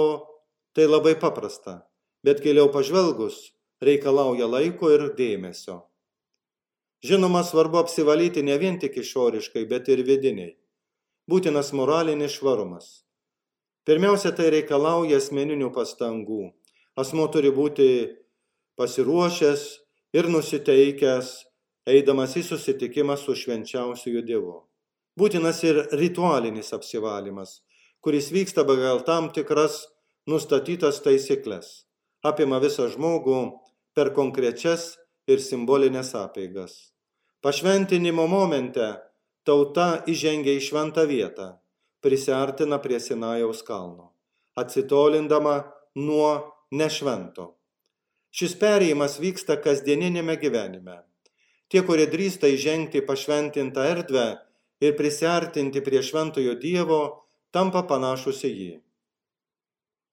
tai 0.78 0.86
labai 0.86 1.16
paprasta, 1.18 1.80
bet 2.22 2.44
giliau 2.46 2.70
pažvelgus 2.70 3.40
reikalauja 3.82 4.46
laiko 4.46 4.92
ir 4.94 5.10
dėmesio. 5.18 5.82
Žinoma, 7.06 7.44
svarbu 7.44 7.78
apsivalyti 7.84 8.42
ne 8.44 8.56
vien 8.58 8.80
tik 8.82 8.96
išoriškai, 8.98 9.66
bet 9.70 9.90
ir 9.94 10.02
vidiniai. 10.08 10.56
Būtinas 11.30 11.70
moralinis 11.78 12.34
švarumas. 12.40 12.88
Pirmiausia, 13.86 14.32
tai 14.34 14.48
reikalauja 14.54 15.20
asmeninių 15.22 15.68
pastangų. 15.76 16.48
Asmo 16.98 17.28
turi 17.30 17.52
būti 17.54 17.90
pasiruošęs 18.80 19.66
ir 20.18 20.30
nusiteikęs, 20.34 21.30
eidamas 21.94 22.34
į 22.40 22.46
susitikimą 22.48 23.20
su 23.22 23.36
švenčiausiųjų 23.38 24.26
Dievu. 24.32 24.58
Būtinas 25.20 25.62
ir 25.68 25.84
ritualinis 26.02 26.74
apsivalymas, 26.74 27.60
kuris 28.02 28.32
vyksta 28.34 28.66
pagal 28.66 29.04
tam 29.06 29.30
tikras 29.36 29.84
nustatytas 30.26 31.04
taisyklės, 31.06 31.86
apima 32.26 32.58
visą 32.66 32.90
žmogų 32.90 33.46
per 33.94 34.16
konkrečias 34.18 34.96
ir 35.30 35.44
simbolinės 35.52 36.16
apeigas. 36.18 36.95
Pašventinimo 37.46 38.24
momente 38.26 38.86
tauta 39.46 40.00
įžengia 40.10 40.56
į 40.58 40.62
šventą 40.66 41.04
vietą, 41.06 41.52
prisartina 42.02 42.80
prie 42.82 42.98
Sinajaus 42.98 43.62
kalno, 43.68 44.08
atsitolindama 44.58 45.54
nuo 45.94 46.32
nešvento. 46.74 47.52
Šis 48.34 48.58
perėjimas 48.58 49.20
vyksta 49.22 49.60
kasdieninėme 49.62 50.40
gyvenime. 50.42 50.98
Tie, 51.70 51.86
kurie 51.86 52.10
drįsta 52.10 52.50
įžengti 52.50 53.06
pašventintą 53.06 53.86
erdvę 53.94 54.28
ir 54.82 54.98
prisartinti 54.98 55.86
prie 55.86 56.02
šventojo 56.02 56.58
Dievo, 56.58 57.02
tampa 57.54 57.86
panašus 57.86 58.42
į 58.50 58.56
jį. 58.58 58.76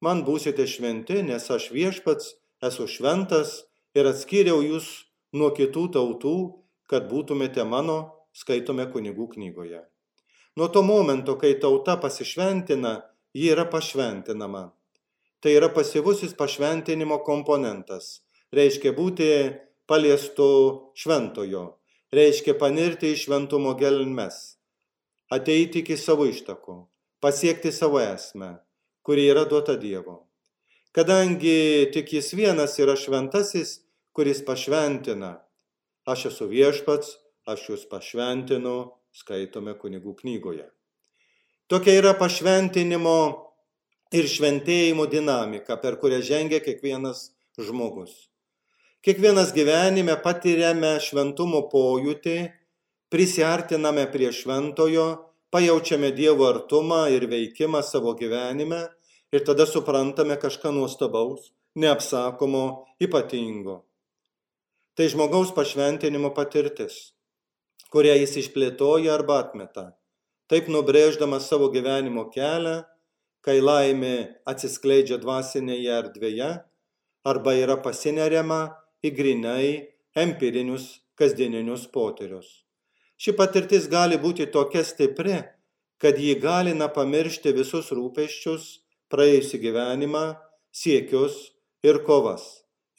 Man 0.04 0.26
būsite 0.28 0.68
šventi, 0.68 1.22
nes 1.24 1.48
aš 1.48 1.72
viešpats 1.72 2.34
esu 2.60 2.84
šventas 2.84 3.62
ir 3.96 4.12
atskyriau 4.12 4.60
jūs 4.60 4.98
nuo 5.32 5.48
kitų 5.56 5.94
tautų 5.96 6.36
kad 6.92 7.08
būtumėte 7.08 7.64
mano, 7.64 7.98
skaitome 8.36 8.84
kunigų 8.92 9.30
knygoje. 9.34 9.80
Nuo 10.60 10.68
to 10.68 10.82
momento, 10.84 11.38
kai 11.40 11.54
tauta 11.60 11.96
pasišventina, 11.96 12.98
ji 13.32 13.52
yra 13.54 13.64
pašventinama. 13.72 14.66
Tai 15.40 15.52
yra 15.56 15.70
pasivusis 15.72 16.36
pašventinimo 16.36 17.22
komponentas. 17.24 18.20
Reiškia 18.52 18.92
būti 18.92 19.28
paliestu 19.88 20.48
šventojo. 21.00 21.64
Reiškia 22.12 22.54
panirti 22.60 23.14
į 23.14 23.20
šventumo 23.24 23.72
gelmes. 23.80 24.58
Ateiti 25.32 25.80
iki 25.80 25.96
savo 25.96 26.28
ištakų. 26.28 26.76
Pasiekti 27.24 27.72
savo 27.72 28.02
esmę, 28.02 28.58
kuri 29.02 29.24
yra 29.32 29.46
duota 29.48 29.78
Dievo. 29.80 30.26
Kadangi 30.92 31.88
tik 31.94 32.12
jis 32.12 32.34
vienas 32.36 32.76
yra 32.82 32.98
šventasis, 33.00 33.80
kuris 34.12 34.42
pašventina, 34.44 35.38
Aš 36.02 36.24
esu 36.32 36.48
viešpats, 36.50 37.14
aš 37.46 37.68
jūs 37.68 37.82
pašventinu, 37.90 38.90
skaitome 39.14 39.76
kunigų 39.78 40.16
knygoje. 40.18 40.66
Tokia 41.70 41.94
yra 42.00 42.12
pašventinimo 42.18 43.18
ir 44.10 44.26
šventėjimo 44.26 45.06
dinamika, 45.06 45.76
per 45.78 46.00
kurią 46.02 46.18
žengia 46.26 46.58
kiekvienas 46.64 47.30
žmogus. 47.54 48.10
Kiekvienas 49.02 49.52
gyvenime 49.54 50.16
patiriame 50.24 50.96
šventumo 51.02 51.62
pojūtį, 51.70 52.36
prisartiname 53.14 54.08
prie 54.10 54.32
šventojo, 54.34 55.06
pajaučiame 55.54 56.10
Dievo 56.18 56.50
artumą 56.50 57.04
ir 57.14 57.28
veikimą 57.30 57.82
savo 57.86 58.16
gyvenime 58.18 58.82
ir 59.30 59.46
tada 59.46 59.66
suprantame 59.70 60.34
kažką 60.34 60.74
nuostabaus, 60.74 61.52
neapsakomo, 61.78 62.66
ypatingo. 62.98 63.82
Tai 65.02 65.08
žmogaus 65.10 65.48
pašventinimo 65.50 66.28
patirtis, 66.30 66.96
kurią 67.90 68.12
jis 68.20 68.36
išplėtoja 68.38 69.10
arba 69.10 69.40
atmeta, 69.42 69.82
taip 70.46 70.68
nubrėždamas 70.70 71.48
savo 71.50 71.66
gyvenimo 71.74 72.22
kelią, 72.30 72.74
kai 73.42 73.56
laimė 73.58 74.12
atsiskleidžia 74.52 75.18
dvasinėje 75.24 75.96
erdvėje 75.96 76.50
arba 77.32 77.54
yra 77.58 77.76
pasineriama 77.82 78.60
į 79.02 79.12
grinai 79.16 79.72
empirinius 80.26 80.86
kasdieninius 81.18 81.88
potyrius. 81.98 82.62
Ši 83.18 83.34
patirtis 83.42 83.90
gali 83.90 84.20
būti 84.22 84.46
tokia 84.54 84.86
stipri, 84.86 85.40
kad 85.98 86.22
jį 86.28 86.38
galina 86.46 86.86
pamiršti 87.00 87.56
visus 87.58 87.90
rūpeščius, 87.90 88.70
praėjusi 89.10 89.64
gyvenimą, 89.66 90.24
siekius 90.70 91.42
ir 91.82 92.04
kovas 92.06 92.46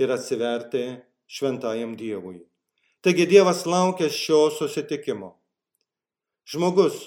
ir 0.03 0.11
atsiverti 0.11 0.85
šventajam 1.33 1.95
Dievui. 1.97 2.43
Taigi 3.01 3.25
Dievas 3.25 3.65
laukia 3.65 4.09
šio 4.13 4.51
susitikimo. 4.53 5.33
Žmogus, 6.47 6.99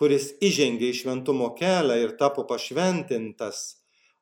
kuris 0.00 0.30
įžengė 0.48 0.88
į 0.92 0.96
šventumo 1.02 1.50
kelią 1.58 1.98
ir 2.00 2.14
tapo 2.20 2.46
pašventintas, 2.48 3.60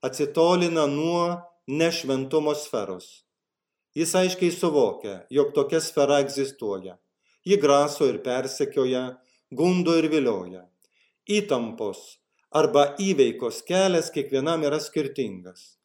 atsitolina 0.04 0.88
nuo 0.90 1.28
nešventumo 1.70 2.56
sferos. 2.58 3.23
Jis 3.94 4.16
aiškiai 4.18 4.50
suvokia, 4.50 5.20
jog 5.30 5.54
tokia 5.54 5.80
sfera 5.80 6.18
egzistuoja. 6.25 6.99
Ji 7.46 7.61
graso 7.62 8.08
ir 8.11 8.18
persekioja, 8.26 9.04
gundo 9.54 9.94
ir 10.00 10.11
vilioja. 10.11 10.64
Įtampos 11.30 12.00
arba 12.50 12.88
įveikos 12.99 13.62
kelias 13.68 14.11
kiekvienam 14.14 14.66
yra 14.66 14.80
skirtingas, 14.82 15.76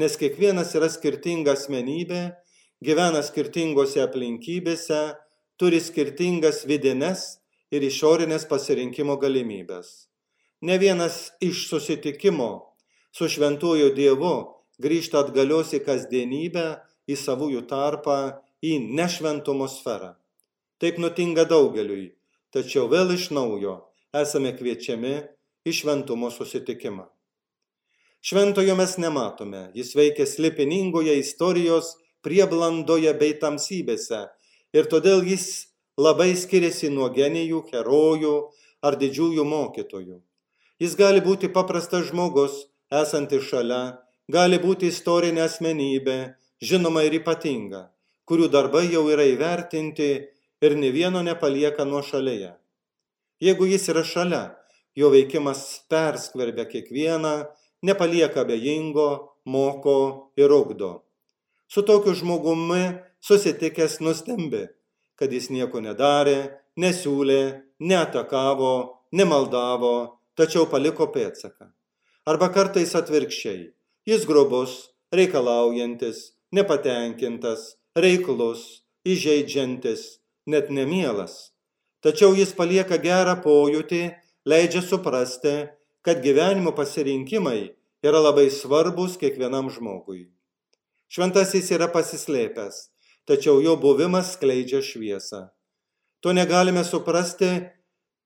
nes 0.00 0.16
kiekvienas 0.20 0.72
yra 0.78 0.88
skirtinga 0.92 1.54
asmenybė 1.58 2.22
gyvena 2.84 3.22
skirtingose 3.26 4.02
aplinkybėse, 4.04 5.00
turi 5.58 5.80
skirtingas 5.82 6.64
vidines 6.68 7.38
ir 7.74 7.84
išorinės 7.84 8.46
pasirinkimo 8.50 9.18
galimybės. 9.22 10.08
Ne 10.62 10.78
vienas 10.78 11.28
iš 11.44 11.68
susitikimo 11.70 12.50
su 13.14 13.28
šventuoju 13.30 13.92
Dievu 13.94 14.34
grįžta 14.82 15.24
atgalios 15.24 15.74
į 15.74 15.82
kasdienybę, 15.86 16.66
į 17.08 17.16
savųjų 17.18 17.64
tarpą, 17.70 18.38
į 18.62 18.78
nešventumo 18.98 19.68
sferą. 19.70 20.14
Taip 20.78 20.98
nutinka 21.02 21.44
daugeliui, 21.50 22.14
tačiau 22.54 22.86
vėl 22.90 23.14
iš 23.14 23.30
naujo 23.34 23.78
esame 24.14 24.54
kviečiami 24.56 25.14
į 25.66 25.74
šventumo 25.74 26.30
susitikimą. 26.34 27.06
Šventojo 28.22 28.74
mes 28.78 28.96
nematome, 28.98 29.68
jis 29.78 29.94
veikia 29.94 30.26
slipiningoje 30.26 31.14
istorijos 31.20 31.94
prieblandoje 32.24 33.12
bei 33.18 33.34
tamsybėse 33.40 34.26
ir 34.76 34.88
todėl 34.92 35.24
jis 35.26 35.68
labai 35.98 36.34
skiriasi 36.36 36.90
nuo 36.94 37.08
genijų, 37.14 37.64
herojų 37.72 38.34
ar 38.82 38.96
didžiųjų 39.00 39.44
mokytojų. 39.44 40.18
Jis 40.78 40.94
gali 40.94 41.22
būti 41.24 41.50
paprastas 41.50 42.10
žmogus, 42.12 42.68
esantis 42.94 43.48
šalia, 43.50 43.98
gali 44.30 44.60
būti 44.62 44.92
istorinė 44.92 45.42
asmenybė, 45.48 46.18
žinoma 46.62 47.02
ir 47.06 47.18
ypatinga, 47.18 47.88
kurių 48.28 48.46
darbai 48.52 48.86
jau 48.92 49.08
yra 49.10 49.26
įvertinti 49.26 50.10
ir 50.62 50.76
ne 50.78 50.92
vieno 50.94 51.22
nepalieka 51.26 51.86
nuo 51.88 52.02
šalyje. 52.06 52.54
Jeigu 53.42 53.66
jis 53.70 53.88
yra 53.90 54.04
šalia, 54.06 54.44
jo 54.98 55.10
veikimas 55.14 55.82
perskverbia 55.90 56.66
kiekvieną, 56.70 57.34
nepalieka 57.82 58.44
bejingo, 58.46 59.34
moko 59.46 59.98
ir 60.36 60.52
ugdo. 60.52 61.07
Su 61.68 61.84
tokiu 61.84 62.14
žmogumi 62.16 62.84
susitikęs 63.20 63.98
nustembi, 64.00 64.66
kad 65.18 65.32
jis 65.32 65.50
nieko 65.52 65.82
nedarė, 65.84 66.38
nesiūlė, 66.80 67.42
neatakavo, 67.80 68.74
nemaldavo, 69.12 69.96
tačiau 70.38 70.68
paliko 70.70 71.08
pėtsaką. 71.12 71.68
Arba 72.28 72.48
kartais 72.54 72.94
atvirkščiai. 72.96 73.68
Jis 74.08 74.24
grobus, 74.28 74.88
reikalaujantis, 75.12 76.32
nepatenkintas, 76.56 77.74
reiklus, 77.96 78.84
įžeidžiantis, 79.04 80.20
net 80.48 80.72
nemielas. 80.72 81.50
Tačiau 82.04 82.32
jis 82.38 82.54
palieka 82.56 82.96
gerą 83.02 83.36
pojūtį, 83.44 84.02
leidžia 84.48 84.80
suprasti, 84.86 85.56
kad 86.00 86.22
gyvenimo 86.24 86.72
pasirinkimai 86.72 87.60
yra 88.06 88.24
labai 88.24 88.48
svarbus 88.54 89.18
kiekvienam 89.20 89.68
žmogui. 89.74 90.28
Šventasis 91.08 91.70
yra 91.72 91.88
pasislėpęs, 91.88 92.80
tačiau 93.28 93.62
jo 93.64 93.78
buvimas 93.80 94.34
skleidžia 94.36 94.82
šviesą. 94.84 95.46
To 96.20 96.34
negalime 96.36 96.82
suprasti 96.84 97.48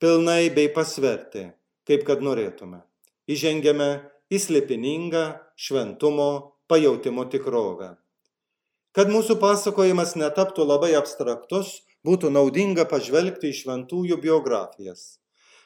pilnai 0.03 0.51
bei 0.51 0.71
pasverti, 0.75 1.45
kaip 1.87 2.03
kad 2.09 2.25
norėtume. 2.27 2.81
Įžengiame 3.31 3.91
į 4.33 4.41
slėpiningą 4.43 5.25
šventumo 5.55 6.31
pajautimo 6.67 7.29
tikrovę. 7.31 7.93
Kad 8.97 9.13
mūsų 9.13 9.39
pasakojimas 9.41 10.17
netaptų 10.19 10.67
labai 10.67 10.97
abstraktus, 10.99 11.83
būtų 12.03 12.33
naudinga 12.35 12.85
pažvelgti 12.91 13.53
į 13.53 13.59
šventųjų 13.63 14.19
biografijas. 14.25 15.21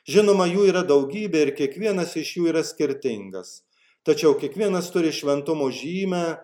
Žinoma, 0.06 0.46
jų 0.46 0.68
yra 0.70 0.84
daugybė 0.86 1.46
ir 1.46 1.54
kiekvienas 1.58 2.12
iš 2.20 2.36
jų 2.36 2.50
yra 2.52 2.62
skirtingas. 2.66 3.62
Tačiau 4.06 4.36
kiekvienas 4.38 4.92
turi 4.94 5.10
šventumo 5.10 5.66
žymę 5.74 6.36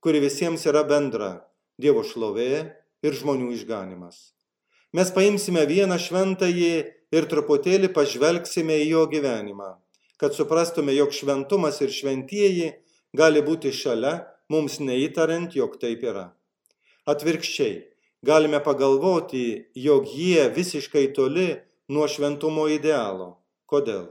kuri 0.00 0.20
visiems 0.20 0.64
yra 0.66 0.80
bendra- 0.88 1.30
Dievo 1.82 2.00
šlovė 2.04 2.72
ir 3.04 3.16
žmonių 3.16 3.50
išganimas. 3.52 4.32
Mes 4.96 5.08
paimsime 5.12 5.64
vieną 5.68 5.98
šventąjį 6.00 6.74
ir 7.16 7.26
truputėlį 7.32 7.90
pažvelgsime 7.96 8.78
į 8.80 8.86
jo 8.94 9.02
gyvenimą, 9.12 9.70
kad 10.20 10.32
suprastume, 10.36 10.94
jog 10.96 11.12
šventumas 11.12 11.80
ir 11.84 11.92
šventieji 11.92 12.68
gali 13.16 13.42
būti 13.44 13.72
šalia, 13.72 14.14
mums 14.48 14.78
neįtariant, 14.80 15.52
jog 15.54 15.76
taip 15.80 16.04
yra. 16.04 16.32
Atvirkščiai, 17.06 17.74
galime 18.24 18.60
pagalvoti, 18.60 19.66
jog 19.74 20.08
jie 20.08 20.48
visiškai 20.56 21.12
toli 21.16 21.50
nuo 21.88 22.08
šventumo 22.08 22.68
idealo. 22.72 23.36
Kodėl? 23.68 24.08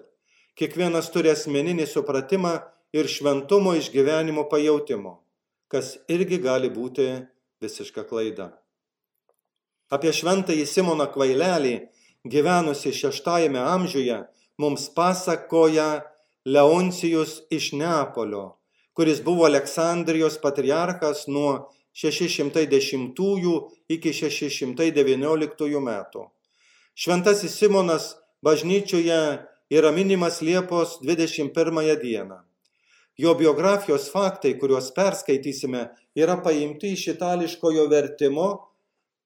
Kiekvienas 0.53 1.09
turi 1.09 1.33
asmeninį 1.33 1.89
supratimą 1.89 2.53
ir 2.93 3.09
šventumo 3.09 3.73
išgyvenimo 3.79 4.45
pajautimo 4.53 5.19
kas 5.69 5.97
irgi 6.09 6.39
gali 6.41 6.69
būti 6.73 7.05
visiška 7.61 8.03
klaida. 8.09 8.49
Apie 9.93 10.11
šventąjį 10.13 10.65
Simoną 10.69 11.07
Kvailelį, 11.13 11.75
gyvenusi 12.29 12.93
šeštajame 12.93 13.61
amžiuje, 13.61 14.19
mums 14.61 14.89
pasakoja 14.93 15.89
Leoncijus 16.45 17.39
iš 17.53 17.71
Neapolio, 17.77 18.59
kuris 18.93 19.21
buvo 19.25 19.45
Aleksandrijos 19.47 20.37
patriarchas 20.41 21.27
nuo 21.27 21.69
610 21.93 23.13
iki 23.89 24.13
619 24.13 25.81
metų. 25.89 26.25
Šventasis 26.99 27.55
Simonas 27.55 28.15
bažnyčioje 28.43 29.21
yra 29.69 29.91
minimas 29.91 30.41
Liepos 30.41 30.99
21 31.01 31.95
dieną. 32.01 32.48
Jo 33.19 33.33
biografijos 33.35 34.07
faktai, 34.13 34.53
kuriuos 34.55 34.93
perskaitysime, 34.95 35.81
yra 36.15 36.37
paimti 36.43 36.93
iš 36.95 37.09
itališkojo 37.17 37.83
vertimo 37.91 38.45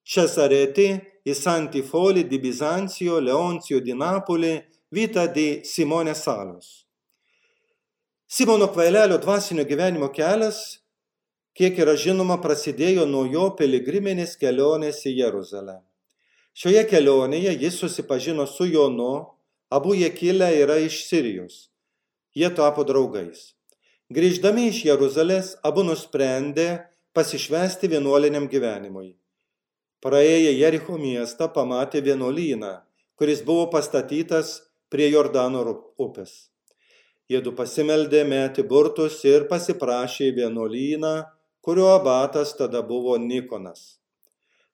Cesareti 0.01 0.87
į 1.23 1.35
Santifoli 1.37 2.23
di 2.25 2.39
Bizancijo, 2.41 3.19
Leoncijo 3.21 3.83
di 3.85 3.93
Napoli, 3.93 4.55
Vita 4.89 5.27
di 5.27 5.61
Simone 5.63 6.15
Salos. 6.15 6.83
Simono 8.25 8.71
Kvailelio 8.73 9.21
dvasinio 9.21 9.65
gyvenimo 9.69 10.09
kelias, 10.09 10.81
kiek 11.53 11.77
yra 11.77 11.93
žinoma, 11.93 12.41
prasidėjo 12.41 13.05
nuo 13.05 13.27
jo 13.29 13.51
piligriminės 13.57 14.39
kelionės 14.41 15.05
į 15.05 15.19
Jeruzalę. 15.21 15.83
Šioje 16.57 16.87
kelionėje 16.89 17.53
jis 17.61 17.77
susipažino 17.81 18.49
su 18.49 18.65
Jonu, 18.65 19.15
abu 19.69 19.93
jie 19.93 20.09
kilę 20.13 20.49
yra 20.65 20.81
iš 20.81 21.03
Sirijos. 21.05 21.67
Jie 22.33 22.49
tapo 22.49 22.81
draugais. 22.89 23.53
Grįždami 24.13 24.67
iš 24.69 24.83
Jeruzalės, 24.85 25.47
abu 25.65 25.81
nusprendė 25.87 26.65
pasišvesti 27.17 27.87
vienuoliniam 27.89 28.43
gyvenimui. 28.51 29.07
Praėję 30.05 30.51
Jericho 30.53 30.99
miestą 31.01 31.47
pamatė 31.55 32.01
vienuolyną, 32.05 32.73
kuris 33.17 33.39
buvo 33.47 33.63
pastatytas 33.71 34.51
prie 34.93 35.07
Jordano 35.09 35.63
upės. 36.05 36.33
Jėdu 37.31 37.55
pasimeldė, 37.57 38.21
metė 38.27 38.65
burtus 38.73 39.15
ir 39.25 39.47
pasiprašė 39.49 40.29
vienuolyną, 40.35 41.13
kurio 41.65 41.87
abatas 41.95 42.53
tada 42.59 42.83
buvo 42.85 43.15
Nikonas. 43.17 43.97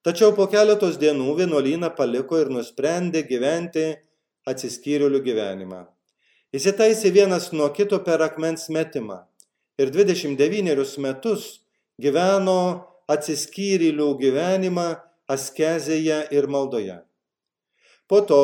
Tačiau 0.04 0.34
po 0.36 0.50
keletos 0.52 1.00
dienų 1.00 1.38
vienuolyną 1.44 1.94
paliko 2.02 2.42
ir 2.42 2.52
nusprendė 2.58 3.24
gyventi 3.30 3.88
atsiskyrėlių 4.50 5.24
gyvenimą. 5.30 5.86
Įsitaisė 6.56 7.12
vienas 7.14 7.52
nuo 7.54 7.68
kito 7.74 8.00
per 8.06 8.24
akmens 8.26 8.70
metimą 8.74 9.20
ir 9.82 9.92
29 9.94 10.96
metus 11.04 11.44
gyveno 12.02 12.62
atsiskyrėlių 13.14 14.08
gyvenimą 14.24 14.88
askezėje 15.30 16.24
ir 16.34 16.48
maldoje. 16.50 16.98
Po 18.10 18.24
to 18.26 18.42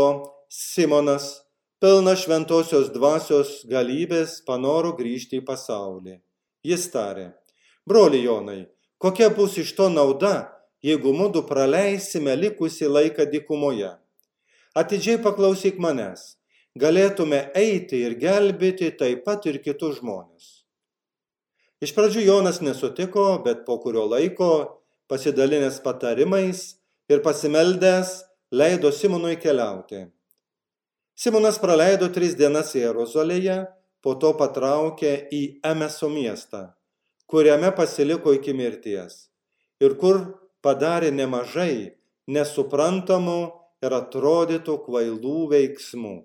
Simonas, 0.50 1.48
pilnas 1.82 2.22
šventosios 2.28 2.94
dvasios 2.94 3.58
galybės, 3.65 4.38
panoro 4.46 4.94
grįžti 4.94 5.41
į 5.41 5.46
pasaulį. 5.50 6.20
Jis 6.65 6.88
tarė, 6.94 7.32
broli 7.89 8.22
Jonai, 8.22 8.68
kokia 9.02 9.34
bus 9.34 9.58
iš 9.58 9.74
to 9.78 9.89
nauda, 9.89 10.52
jeigu 10.86 11.13
mūdu 11.13 11.41
praleisime 11.50 12.38
likusį 12.38 12.89
laiką 13.00 13.26
dykumoje? 13.34 13.96
atidžiai 14.76 15.22
paklausyk 15.24 15.78
manęs, 15.80 16.36
galėtume 16.79 17.39
eiti 17.55 18.01
ir 18.07 18.17
gelbėti 18.19 18.91
taip 18.99 19.23
pat 19.27 19.45
ir 19.49 19.61
kitus 19.63 19.99
žmonės. 20.01 20.65
Iš 21.83 21.91
pradžių 21.95 22.23
Jonas 22.25 22.61
nesutiko, 22.63 23.41
bet 23.45 23.65
po 23.67 23.77
kurio 23.83 24.05
laiko, 24.07 24.81
pasidalinęs 25.11 25.81
patarimais 25.83 26.63
ir 27.11 27.21
pasimeldęs, 27.25 28.21
leido 28.51 28.91
Simonui 28.91 29.35
keliauti. 29.41 30.05
Simonas 31.15 31.59
praleido 31.61 32.09
tris 32.11 32.35
dienas 32.35 32.73
Jeruzalėje, 32.75 33.65
po 34.03 34.15
to 34.21 34.33
patraukė 34.38 35.13
į 35.33 35.41
Emeso 35.65 36.09
miestą, 36.11 36.75
kuriame 37.25 37.71
pasiliko 37.75 38.35
iki 38.35 38.53
mirties 38.53 39.25
ir 39.81 39.95
kur 40.01 40.19
padarė 40.65 41.11
nemažai 41.15 41.95
nesuprantamų 42.27 43.39
ir 43.85 43.95
atrodytų 43.97 44.77
kvailų 44.85 45.39
veiksmų. 45.51 46.15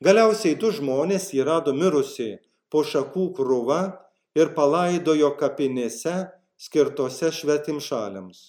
Galiausiai 0.00 0.56
du 0.56 0.70
žmonės 0.72 1.26
jį 1.36 1.44
rado 1.44 1.74
mirusi 1.76 2.38
po 2.72 2.80
šakų 2.88 3.26
krūva 3.36 3.80
ir 4.32 4.54
palaidojo 4.56 5.34
kapinėse 5.36 6.14
skirtose 6.56 7.28
švetimšaliams. 7.36 8.40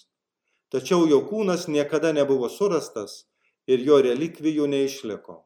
Tačiau 0.72 1.04
jo 1.10 1.20
kūnas 1.28 1.68
niekada 1.68 2.14
nebuvo 2.16 2.48
surastas 2.48 3.26
ir 3.68 3.84
jo 3.84 4.00
relikvijų 4.00 4.70
neišliko. 4.72 5.42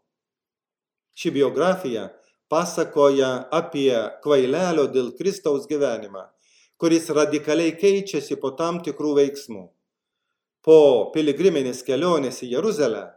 Ši 1.19 1.35
biografija 1.35 2.07
pasakoja 2.47 3.49
apie 3.51 3.91
kvailelio 4.23 4.87
dėl 4.87 5.11
Kristaus 5.19 5.67
gyvenimą, 5.67 6.29
kuris 6.79 7.11
radikaliai 7.11 7.75
keičiasi 7.75 8.39
po 8.39 8.55
tam 8.55 8.79
tikrų 8.87 9.17
veiksmų. 9.25 9.65
Po 10.63 10.81
piligriminės 11.11 11.83
kelionės 11.83 12.45
į 12.47 12.55
Jeruzalę 12.55 13.09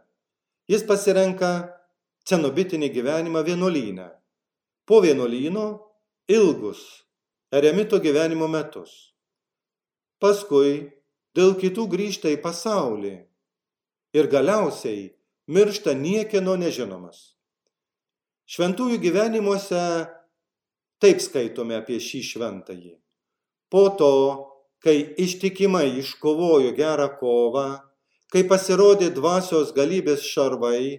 jis 0.66 0.82
pasirenka 0.90 1.79
cenobitinį 2.30 2.88
gyvenimą 2.94 3.42
vienuolynę. 3.46 4.08
Po 4.86 5.00
vienuolyno 5.02 5.66
ilgus 6.30 6.82
eremito 7.50 7.98
gyvenimo 7.98 8.46
metus. 8.46 9.10
Paskui 10.22 10.90
dėl 11.34 11.56
kitų 11.58 11.86
grįžta 11.90 12.30
į 12.30 12.38
pasaulį 12.44 13.16
ir 14.14 14.30
galiausiai 14.30 15.10
miršta 15.50 15.94
niekieno 15.98 16.54
nežinomas. 16.60 17.34
Šventųjų 18.50 18.98
gyvenimuose 19.02 19.82
taip 21.02 21.22
skaitome 21.22 21.78
apie 21.78 21.98
šį 22.02 22.22
šventąjį. 22.32 22.94
Po 23.70 23.84
to, 23.98 24.14
kai 24.82 24.96
ištikimai 25.22 25.86
iškovojo 26.02 26.74
gerą 26.74 27.06
kovą, 27.20 27.68
kai 28.30 28.42
pasirodė 28.50 29.10
dvasios 29.14 29.70
galybės 29.74 30.26
šarvai 30.26 30.98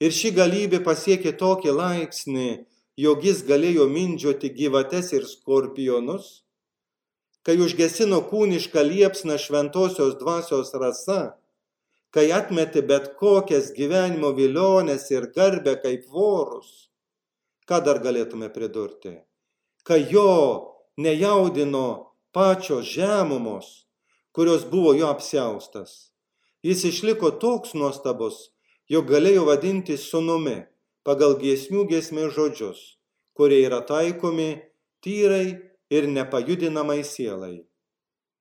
ir 0.00 0.14
ši 0.14 0.32
galybė 0.36 0.82
pasiekė 0.86 1.34
tokį 1.40 1.74
laipsnį, 1.74 2.50
jog 2.98 3.24
jis 3.26 3.44
galėjo 3.46 3.86
mindžioti 3.90 4.50
gyvates 4.54 5.12
ir 5.14 5.26
skorpionus, 5.26 6.42
kai 7.46 7.56
užgesino 7.64 8.20
kūnišką 8.30 8.82
liepsną 8.84 9.38
šventosios 9.40 10.18
dvasios 10.20 10.74
rasa, 10.74 11.38
kai 12.14 12.30
atmetė 12.34 12.82
bet 12.88 13.14
kokias 13.20 13.72
gyvenimo 13.76 14.32
vilionės 14.36 15.08
ir 15.14 15.30
garbę 15.36 15.76
kaip 15.82 16.06
vorus, 16.12 16.88
ką 17.68 17.82
dar 17.84 18.00
galėtume 18.04 18.48
pridurti, 18.52 19.18
kai 19.84 20.00
jo 20.10 20.28
nejaudino 20.98 22.14
pačios 22.32 22.88
žemumos, 22.90 23.88
kurios 24.32 24.64
buvo 24.68 24.94
jo 24.96 25.08
apsiaustas. 25.12 26.10
Jis 26.62 26.84
išliko 26.90 27.30
toks 27.42 27.74
nuostabus, 27.78 28.48
jog 28.88 29.08
galėjo 29.12 29.44
vadinti 29.48 29.96
sunumi 30.00 30.62
pagal 31.04 31.36
giesmių 31.40 31.84
giesmės 31.90 32.34
žodžius, 32.36 32.80
kurie 33.36 33.60
yra 33.66 33.80
taikomi 33.84 34.50
tyrai 35.04 35.58
ir 35.92 36.08
nepajudinamai 36.08 37.02
sielai. 37.04 37.64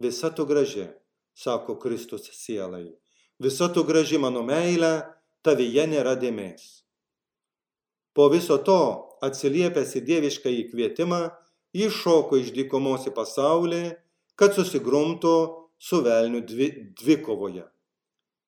Visa 0.04 0.32
tu 0.32 0.46
graži, 0.46 0.88
sako 1.36 1.78
Kristus 1.82 2.30
sielai. 2.34 2.88
Visa 3.40 3.68
tu 3.74 3.84
graži 3.84 4.18
mano 4.18 4.44
meilė, 4.46 5.06
tavyje 5.46 5.86
nėra 5.90 6.16
dėmesys. 6.20 6.84
Po 8.18 8.32
viso 8.34 8.58
to, 8.66 8.80
atsiliepęs 9.22 9.94
į 10.00 10.02
dievišką 10.08 10.50
įkvietimą, 10.64 11.22
jis 11.78 11.94
šoko 11.94 12.40
iš 12.42 12.50
dykumos 12.56 13.06
į 13.06 13.14
pasaulį, 13.14 13.84
kad 14.38 14.58
susigrumtų 14.58 15.36
su 15.78 16.02
velniu 16.06 16.42
dvi, 16.42 16.72
dvikovoje. 16.98 17.68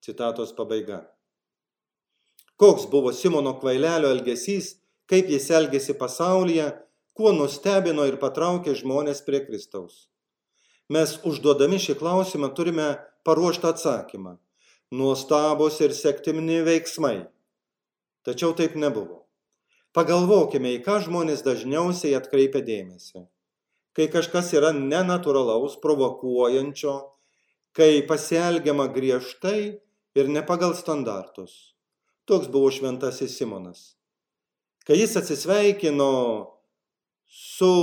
Citatos 0.01 0.55
pabaiga. 0.57 1.03
Koks 2.59 2.89
buvo 2.91 3.13
Simono 3.15 3.53
kvailelio 3.59 4.09
elgesys, 4.11 4.73
kaip 5.07 5.29
jis 5.31 5.45
elgėsi 5.55 5.93
pasaulyje, 5.95 6.65
kuo 7.15 7.31
nustebino 7.31 8.03
ir 8.09 8.17
patraukė 8.19 8.73
žmonės 8.75 9.23
prie 9.23 9.39
Kristaus. 9.45 10.09
Mes 10.91 11.13
užduodami 11.29 11.79
šį 11.79 11.95
klausimą 12.01 12.49
turime 12.57 12.89
paruoštą 13.23 13.71
atsakymą. 13.71 14.35
Nuostabus 14.91 15.79
ir 15.85 15.95
sektimini 15.95 16.59
veiksmai. 16.67 17.29
Tačiau 18.27 18.51
taip 18.57 18.75
nebuvo. 18.75 19.23
Pagalvokime, 19.95 20.75
į 20.75 20.83
ką 20.83 20.99
žmonės 21.07 21.45
dažniausiai 21.47 22.11
atkreipia 22.19 22.59
dėmesį. 22.65 23.23
Kai 23.95 24.11
kažkas 24.11 24.51
yra 24.59 24.75
nenatūralaus, 24.75 25.79
provokuojančio, 25.79 26.99
kai 27.71 28.03
pasielgiama 28.09 28.91
griežtai 28.91 29.59
ir 30.19 30.31
ne 30.35 30.43
pagal 30.43 30.75
standartus. 30.75 31.78
Toks 32.29 32.47
buvo 32.53 32.69
šventasis 32.69 33.33
Simonas. 33.37 33.95
Kai 34.85 34.99
jis 34.99 35.15
atsisveikino 35.17 36.11
su 37.25 37.73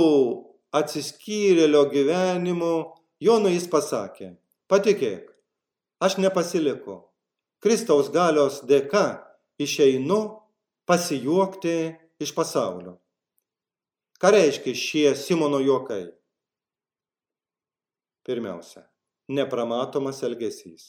atsiskyrėlio 0.71 1.81
gyvenimu, 1.91 2.75
Jonui 3.19 3.55
jis 3.55 3.65
pasakė, 3.67 4.29
patikėk, 4.71 5.31
aš 5.99 6.15
nepasiliku. 6.21 6.99
Kristaus 7.59 8.11
galios 8.13 8.61
dėka 8.69 9.17
išeinu 9.59 10.19
pasijuokti 10.87 11.73
iš 12.21 12.31
pasaulio. 12.37 12.93
Ką 14.21 14.31
reiškia 14.33 14.75
šie 14.77 15.09
Simono 15.17 15.59
juokai? 15.59 16.05
Pirmiausia, 18.23 18.85
nepramatomas 19.27 20.23
elgesys. 20.23 20.87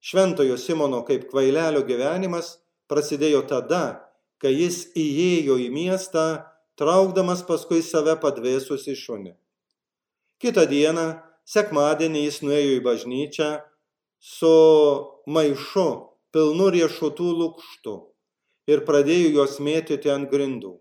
Šventojo 0.00 0.56
Simono 0.60 1.02
kaip 1.06 1.28
kvailelio 1.30 1.82
gyvenimas 1.86 2.56
prasidėjo 2.90 3.42
tada, 3.50 3.84
kai 4.42 4.52
jis 4.54 4.84
įėjo 4.96 5.56
į 5.62 5.70
miestą, 5.72 6.26
traukdamas 6.78 7.42
paskui 7.48 7.82
save 7.82 8.16
padvėsusi 8.20 8.94
šunį. 8.98 9.32
Kitą 10.42 10.66
dieną, 10.68 11.06
sekmadienį, 11.48 12.26
jis 12.28 12.42
nuėjo 12.44 12.74
į 12.76 12.82
bažnyčią 12.84 13.50
su 14.20 14.56
maišu 15.26 15.86
pilnu 16.34 16.68
riešutų 16.74 17.30
lūkštų 17.40 17.94
ir 18.72 18.82
pradėjo 18.88 19.32
juos 19.38 19.56
mėtyti 19.62 20.12
ant 20.12 20.28
grindų. 20.30 20.76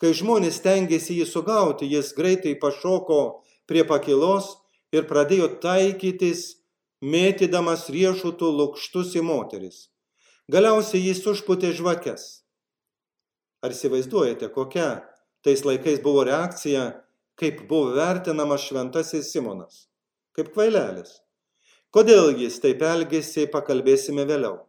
Kai 0.00 0.14
žmonės 0.16 0.62
tengiasi 0.64 1.18
jį 1.18 1.26
sugauti, 1.28 1.88
jis 1.90 2.14
greitai 2.16 2.54
pašoko 2.60 3.42
prie 3.68 3.82
pakilos 3.88 4.54
ir 4.94 5.04
pradėjo 5.10 5.50
taikytis 5.60 6.59
mėtydamas 7.00 7.88
riešutų 7.88 8.50
lukštus 8.58 9.14
į 9.16 9.24
moteris. 9.24 9.88
Galiausiai 10.52 11.00
jis 11.06 11.22
užputė 11.30 11.72
žvakes. 11.72 12.42
Ar 13.64 13.72
įsivaizduojate, 13.72 14.50
kokia 14.52 15.04
tais 15.44 15.64
laikais 15.64 16.00
buvo 16.04 16.24
reakcija, 16.28 17.00
kaip 17.40 17.64
buvo 17.68 17.94
vertinamas 17.96 18.66
šventasis 18.68 19.32
Simonas? 19.32 19.86
Kaip 20.36 20.52
kvailelis. 20.52 21.20
Kodėl 21.90 22.36
jis 22.38 22.60
taip 22.62 22.82
elgėsi, 22.84 23.48
pakalbėsime 23.50 24.26
vėliau. 24.28 24.60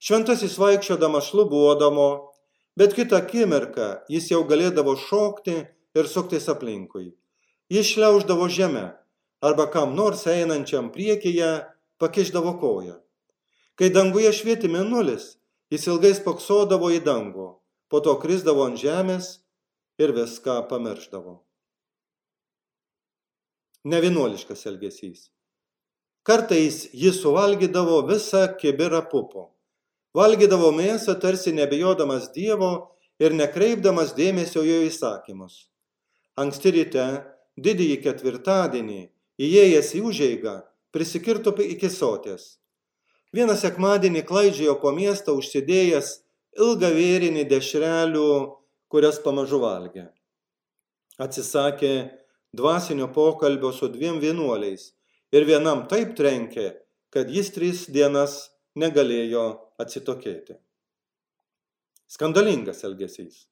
Šventasis 0.00 0.54
vaikščiodamas 0.56 1.28
šlubuodamo, 1.28 2.32
bet 2.78 2.94
kitą 2.96 3.18
akimirką 3.20 4.06
jis 4.08 4.30
jau 4.30 4.44
galėdavo 4.48 4.94
šokti 4.96 5.58
ir 5.98 6.08
suktis 6.08 6.48
aplinkui. 6.48 7.10
Jis 7.70 7.90
šliauždavo 7.92 8.48
žemę, 8.48 8.86
arba 9.40 9.70
kam 9.70 9.94
nors 9.96 10.26
einančiam 10.26 10.92
priekyje 10.92 11.50
pakišdavo 11.98 12.56
koją. 12.60 12.96
Kai 13.76 13.88
danguje 13.92 14.32
švieti 14.36 14.68
mėnulis, 14.68 15.36
jis 15.72 15.86
ilgai 15.88 16.12
spoksodavo 16.16 16.90
į 16.92 17.00
dangų, 17.04 17.48
po 17.88 18.00
to 18.04 18.16
krisdavo 18.20 18.66
ant 18.68 18.80
žemės 18.80 19.38
ir 20.00 20.12
viską 20.16 20.60
pamiršdavo. 20.68 21.40
Nevienuoliškas 23.88 24.66
elgesys. 24.68 25.30
Kartais 26.22 26.82
jis 26.92 27.16
suvalgydavo 27.22 28.02
visą 28.10 28.42
kibirą 28.60 29.00
pupo. 29.08 29.46
Valgydavo 30.12 30.68
mėsą 30.76 31.14
tarsi 31.22 31.54
nebijodamas 31.56 32.28
Dievo 32.34 32.92
ir 33.22 33.32
nekreipdamas 33.32 34.12
dėmesio 34.18 34.60
jo 34.66 34.82
įsakymus. 34.84 35.70
Anksti 36.36 36.74
ryte, 36.76 37.06
didįjį 37.56 37.96
ketvirtadienį, 38.04 39.00
įėjęs 39.40 39.94
į 39.96 40.02
užeigą, 40.10 40.54
prisikirto 40.92 41.54
iki 41.64 41.88
sotės. 41.92 42.58
Vieną 43.32 43.54
sekmadienį 43.56 44.24
klaidžiojo 44.26 44.76
po 44.82 44.90
miestą 44.92 45.36
užsidėjęs 45.38 46.16
ilgą 46.58 46.90
vėrinį 46.96 47.44
dešrelių, 47.50 48.30
kurias 48.90 49.20
pamažu 49.22 49.60
valgė. 49.62 50.08
Atsisakė 51.20 51.92
dvasinio 52.56 53.06
pokalbio 53.14 53.70
su 53.72 53.88
dviem 53.92 54.18
vienuoliais 54.22 54.90
ir 55.30 55.46
vienam 55.46 55.86
taip 55.88 56.16
trenkė, 56.18 56.72
kad 57.14 57.30
jis 57.30 57.52
tris 57.54 57.84
dienas 57.86 58.50
negalėjo 58.74 59.46
atsitokėti. 59.78 60.58
Skandalingas 62.10 62.82
elgesys. 62.86 63.46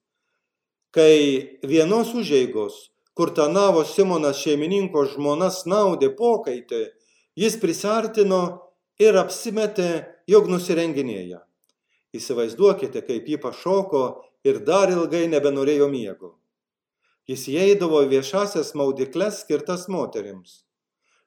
Kai 0.91 1.59
vienos 1.63 2.11
užeigos, 2.17 2.89
kur 3.19 3.33
tanavo 3.35 3.81
Simonas 3.83 4.37
šeimininko 4.39 5.01
žmona 5.11 5.49
snaudė 5.51 6.07
pokaitį, 6.15 6.77
jis 7.35 7.57
prisartino 7.59 8.37
ir 8.95 9.17
apsimetė, 9.19 9.89
jog 10.31 10.47
nusirenginėja. 10.47 11.41
Įsivaizduokite, 12.15 13.01
kaip 13.09 13.27
jį 13.27 13.41
pašoko 13.43 14.03
ir 14.47 14.61
dar 14.63 14.93
ilgai 14.95 15.25
nebenorėjo 15.33 15.89
miego. 15.91 16.31
Jis 17.27 17.43
įeidavo 17.51 18.05
viešasias 18.07 18.71
maudikles 18.79 19.43
skirtas 19.43 19.89
moterims. 19.91 20.63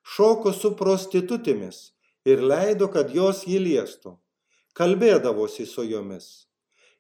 Šoko 0.01 0.57
su 0.57 0.73
prostitutėmis 0.81 1.85
ir 2.25 2.41
leido, 2.41 2.89
kad 2.89 3.13
jos 3.13 3.45
jį 3.45 3.61
liestų. 3.69 4.17
Kalbėdavosi 4.73 5.69
su 5.69 5.85
jomis. 5.85 6.49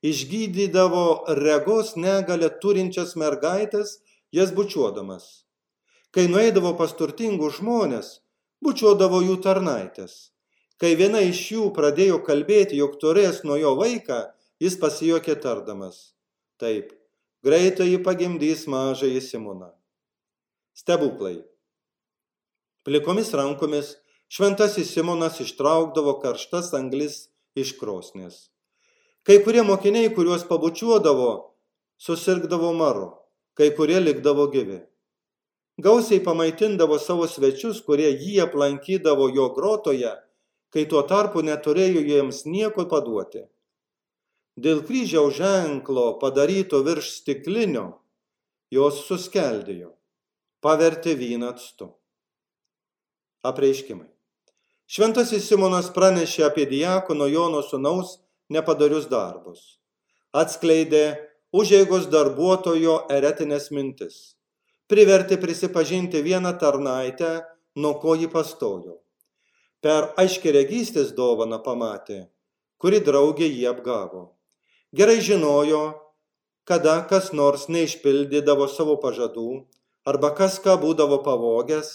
Išgydydavo 0.04 1.34
regos 1.40 1.96
negalę 1.96 2.52
turinčias 2.60 3.16
mergaitės, 3.16 4.02
jas 4.32 4.52
bučiuodamas. 4.56 5.44
Kai 6.12 6.26
nueidavo 6.28 6.74
pas 6.76 6.92
turtingus 6.96 7.60
žmonės, 7.60 8.08
bučiuodavo 8.64 9.22
jų 9.24 9.38
tarnaitės. 9.44 10.32
Kai 10.80 10.96
viena 10.98 11.20
iš 11.22 11.40
jų 11.54 11.68
pradėjo 11.76 12.18
kalbėti, 12.26 12.78
jog 12.80 12.98
turės 13.00 13.42
nuo 13.46 13.56
jo 13.60 13.76
vaiką, 13.78 14.24
jis 14.62 14.76
pasijokė 14.82 15.36
tardamas. 15.44 16.12
Taip, 16.58 16.90
greitai 17.44 17.92
jį 17.92 18.02
pagimdys 18.02 18.66
mažąjį 18.70 19.22
Simoną. 19.22 19.70
Stebuklai. 20.74 21.36
Plikomis 22.82 23.30
rankomis 23.38 23.94
šventasis 24.32 24.90
Simonas 24.90 25.38
ištraukdavo 25.44 26.16
karštas 26.24 26.72
anglis 26.74 27.28
iš 27.54 27.76
krosnės. 27.78 28.48
Kai 29.22 29.38
kurie 29.44 29.62
mokiniai, 29.62 30.10
kuriuos 30.10 30.42
pabučiuodavo, 30.48 31.32
susirgdavo 32.02 32.72
maru, 32.74 33.12
kai 33.58 33.70
kurie 33.76 34.00
likdavo 34.00 34.48
gyvi. 34.52 34.80
Gausiai 35.82 36.20
pamaitindavo 36.20 36.98
savo 37.00 37.26
svečius, 37.28 37.80
kurie 37.84 38.10
jį 38.12 38.42
aplankydavo 38.44 39.30
jo 39.32 39.48
grotoje, 39.56 40.12
kai 40.72 40.84
tuo 40.88 41.02
tarpu 41.08 41.42
neturėjo 41.44 42.04
jiems 42.04 42.44
nieko 42.44 42.84
paduoti. 42.88 43.46
Dėl 44.60 44.82
kryžiaus 44.84 45.38
ženklo 45.40 46.18
padaryto 46.20 46.82
virš 46.84 47.08
stiklinio 47.22 47.86
jos 48.72 49.02
suskeldėjo, 49.08 49.94
pavertė 50.64 51.16
vyną 51.16 51.52
atstu. 51.54 51.88
Apreiškimai. 53.48 54.08
Šventasis 54.92 55.46
Simonas 55.48 55.88
pranešė 55.96 56.44
apie 56.50 56.66
diakono 56.68 57.26
Jono 57.32 57.62
sunaus 57.64 58.18
nepadarius 58.52 59.08
darbus. 59.08 59.80
Atskleidė 60.36 61.31
užėgos 61.52 62.08
darbuotojo 62.12 62.96
eretinės 63.12 63.70
mintis. 63.76 64.18
Privertė 64.88 65.38
prisipažinti 65.40 66.22
vieną 66.24 66.54
tarnaitę, 66.60 67.32
nuo 67.76 67.94
ko 68.00 68.16
jį 68.16 68.28
pastojo. 68.32 68.98
Per 69.82 70.12
aiškiregystės 70.20 71.12
dovaną 71.16 71.58
pamatė, 71.64 72.18
kuri 72.78 73.00
draugė 73.04 73.48
jį 73.48 73.66
apgavo. 73.72 74.24
Gerai 74.92 75.20
žinojo, 75.24 75.82
kada 76.68 77.00
kas 77.10 77.32
nors 77.32 77.68
neišpildydavo 77.68 78.68
savo 78.68 78.98
pažadų 79.02 79.48
arba 80.08 80.32
kas 80.38 80.58
ką 80.62 80.76
būdavo 80.82 81.22
pavogęs 81.26 81.92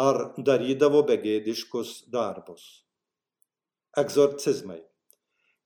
ar 0.00 0.32
darydavo 0.38 1.02
begėdiškus 1.08 2.08
darbus. 2.12 2.84
Egzorcizmai. 3.98 4.80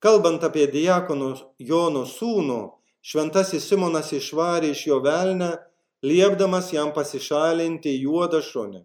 Kalbant 0.03 0.43
apie 0.43 0.67
diakonų 0.69 1.29
Jono 1.57 2.03
sūnų, 2.05 2.59
šventasis 3.07 3.67
Simonas 3.69 4.11
išvarė 4.15 4.71
iš 4.73 4.85
jo 4.89 4.99
velnę, 5.03 5.51
liepdamas 6.03 6.71
jam 6.75 6.91
pasišalinti 6.95 7.93
juodą 8.01 8.41
šunį. 8.45 8.83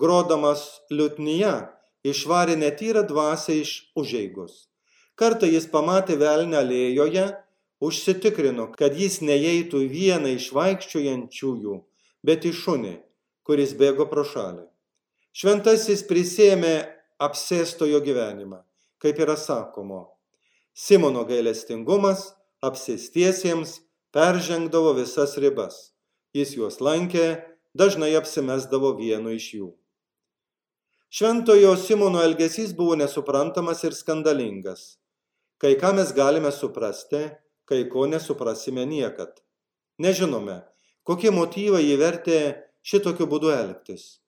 Grodamas 0.00 0.64
liutnyje 0.90 1.54
išvarė 2.10 2.56
netyrą 2.60 3.04
dvasę 3.08 3.60
iš 3.60 3.76
užeigos. 3.96 4.66
Kartą 5.20 5.46
jis 5.46 5.68
pamatė 5.68 6.16
velnę 6.20 6.62
alėjoje, 6.64 7.28
užsitikrino, 7.84 8.70
kad 8.76 8.96
jis 8.96 9.20
neįeitų 9.20 9.84
vieną 9.92 10.34
iš 10.38 10.50
vaikščiojančiųjų, 10.56 11.76
bet 12.24 12.48
į 12.48 12.56
šunį 12.56 12.96
kuris 13.50 13.72
bėgo 13.74 14.06
pro 14.06 14.22
šalį. 14.22 14.62
Šventasis 15.34 16.04
prisėmė 16.06 16.74
apsėstojo 17.26 17.98
gyvenimą, 18.04 18.60
kaip 19.02 19.18
yra 19.24 19.34
sakoma. 19.34 20.04
Simono 20.70 21.24
gailestingumas 21.26 22.28
apsėstiesiems 22.62 23.80
peržengdavo 24.14 24.94
visas 24.98 25.36
ribas. 25.42 25.90
Jis 26.36 26.54
juos 26.56 26.80
lankė, 26.84 27.42
dažnai 27.74 28.12
apsimesdavo 28.18 28.94
vienu 28.98 29.34
iš 29.34 29.46
jų. 29.58 29.68
Šventojo 31.10 31.74
Simono 31.74 32.22
elgesys 32.22 32.70
buvo 32.76 32.94
nesuprantamas 32.94 33.82
ir 33.86 33.96
skandalingas. 33.98 35.00
Kai 35.58 35.74
ką 35.80 35.90
mes 35.96 36.12
galime 36.14 36.52
suprasti, 36.54 37.24
kai 37.66 37.82
ko 37.90 38.06
nesuprasime 38.06 38.84
niekad. 38.86 39.32
Nežinome, 39.98 40.60
kokie 41.02 41.32
motyvai 41.34 41.82
įvertė 41.90 42.38
šitokiu 42.86 43.26
būdu 43.30 43.50
elgtis. 43.54 44.20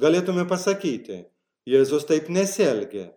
Galėtume 0.00 0.46
pasakyti, 0.48 1.26
Jėzus 1.68 2.06
taip 2.08 2.30
nesielgė, 2.32 3.10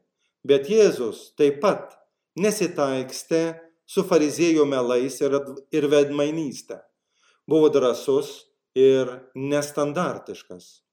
bet 0.44 0.68
Jėzus 0.68 1.30
taip 1.40 1.62
pat 1.64 1.96
nesitaikstė 2.36 3.44
su 3.86 4.04
fariziejų 4.08 4.66
melais 4.70 5.20
ir, 5.22 5.38
ir 5.72 5.88
vedmainystė. 5.92 6.80
Buvo 7.50 7.70
drasus 7.74 8.46
ir 8.76 9.10
nestandartiškas. 9.36 10.84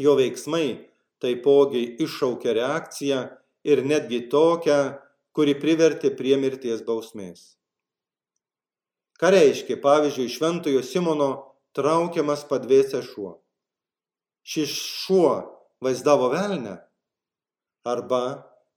Jo 0.00 0.14
veiksmai 0.16 0.88
taipogi 1.22 1.84
iššaukė 2.02 2.54
reakciją 2.58 3.22
ir 3.68 3.82
netgi 3.86 4.24
tokią, 4.32 4.78
kuri 5.32 5.54
privertė 5.58 6.12
prie 6.16 6.36
mirties 6.36 6.82
bausmės. 6.86 7.56
Ką 9.20 9.30
reiškia, 9.32 9.78
pavyzdžiui, 9.80 10.30
šventojo 10.32 10.82
Simono 10.82 11.30
traukiamas 11.76 12.42
padvėsęs 12.48 13.06
šuo. 13.12 13.36
Šis 14.42 14.72
šuo 14.72 15.34
vaizdavo 15.84 16.32
velnę? 16.32 16.80
Arba 17.86 18.22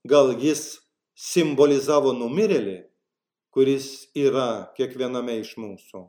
gal 0.06 0.32
jis 0.38 0.78
simbolizavo 1.16 2.12
numirėlį, 2.14 2.78
kuris 3.56 4.10
yra 4.12 4.68
kiekviename 4.76 5.38
iš 5.40 5.54
mūsų? 5.56 6.02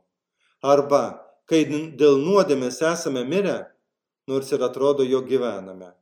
Arba 0.68 1.04
kai 1.48 1.64
dėl 1.96 2.20
nuodėmės 2.20 2.82
esame 2.84 3.24
mirę, 3.24 3.62
nors 4.28 4.52
ir 4.52 4.66
atrodo, 4.68 5.06
jo 5.08 5.22
gyvename. 5.24 5.94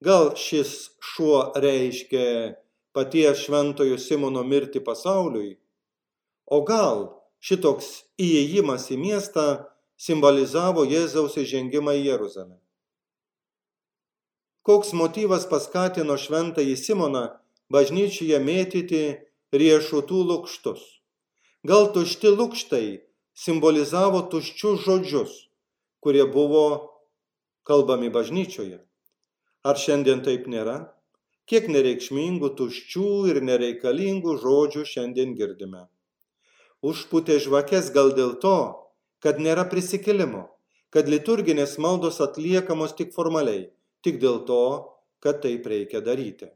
Gal 0.00 0.32
šis 0.40 0.96
šuo 1.04 1.52
reiškia 1.60 2.56
paties 2.96 3.44
šventojo 3.44 4.00
Simono 4.00 4.44
mirtį 4.48 4.80
pasauliui? 4.84 5.58
O 6.48 6.62
gal 6.64 7.10
šitoks 7.44 8.06
įėjimas 8.16 8.88
į 8.92 9.00
miestą 9.00 9.46
simbolizavo 10.00 10.86
Jėzaus 10.88 11.36
įžengimą 11.40 11.98
į 12.00 12.06
Jeruzalę. 12.14 12.56
Koks 14.64 14.96
motyvas 14.96 15.44
paskatino 15.52 16.16
šventąjį 16.16 16.76
Simoną 16.80 17.26
bažnyčioje 17.72 18.40
mėtyti 18.40 19.02
riešutų 19.62 20.22
lūkštus? 20.30 20.82
Gal 21.66 21.90
tušti 21.94 22.30
lūkštai 22.32 22.86
simbolizavo 23.36 24.22
tuščius 24.32 24.84
žodžius, 24.84 25.32
kurie 26.04 26.24
buvo 26.30 26.66
kalbami 27.66 28.10
bažnyčioje? 28.14 28.78
Ar 29.66 29.80
šiandien 29.82 30.22
taip 30.26 30.46
nėra? 30.50 30.76
Kiek 31.50 31.68
nereikšmingų, 31.70 32.52
tuščių 32.58 33.10
ir 33.30 33.40
nereikalingų 33.48 34.36
žodžių 34.42 34.82
šiandien 34.92 35.34
girdime. 35.38 35.86
Užputė 36.82 37.38
žvakes 37.42 37.92
gal 37.94 38.12
dėl 38.18 38.34
to, 38.42 38.58
kad 39.22 39.38
nėra 39.42 39.64
prisikėlimo, 39.70 40.44
kad 40.94 41.08
liturginės 41.10 41.78
maldos 41.82 42.20
atliekamos 42.22 42.94
tik 42.98 43.14
formaliai, 43.14 43.68
tik 44.06 44.20
dėl 44.22 44.42
to, 44.46 44.62
kad 45.22 45.42
taip 45.42 45.66
reikia 45.66 46.02
daryti. 46.04 46.50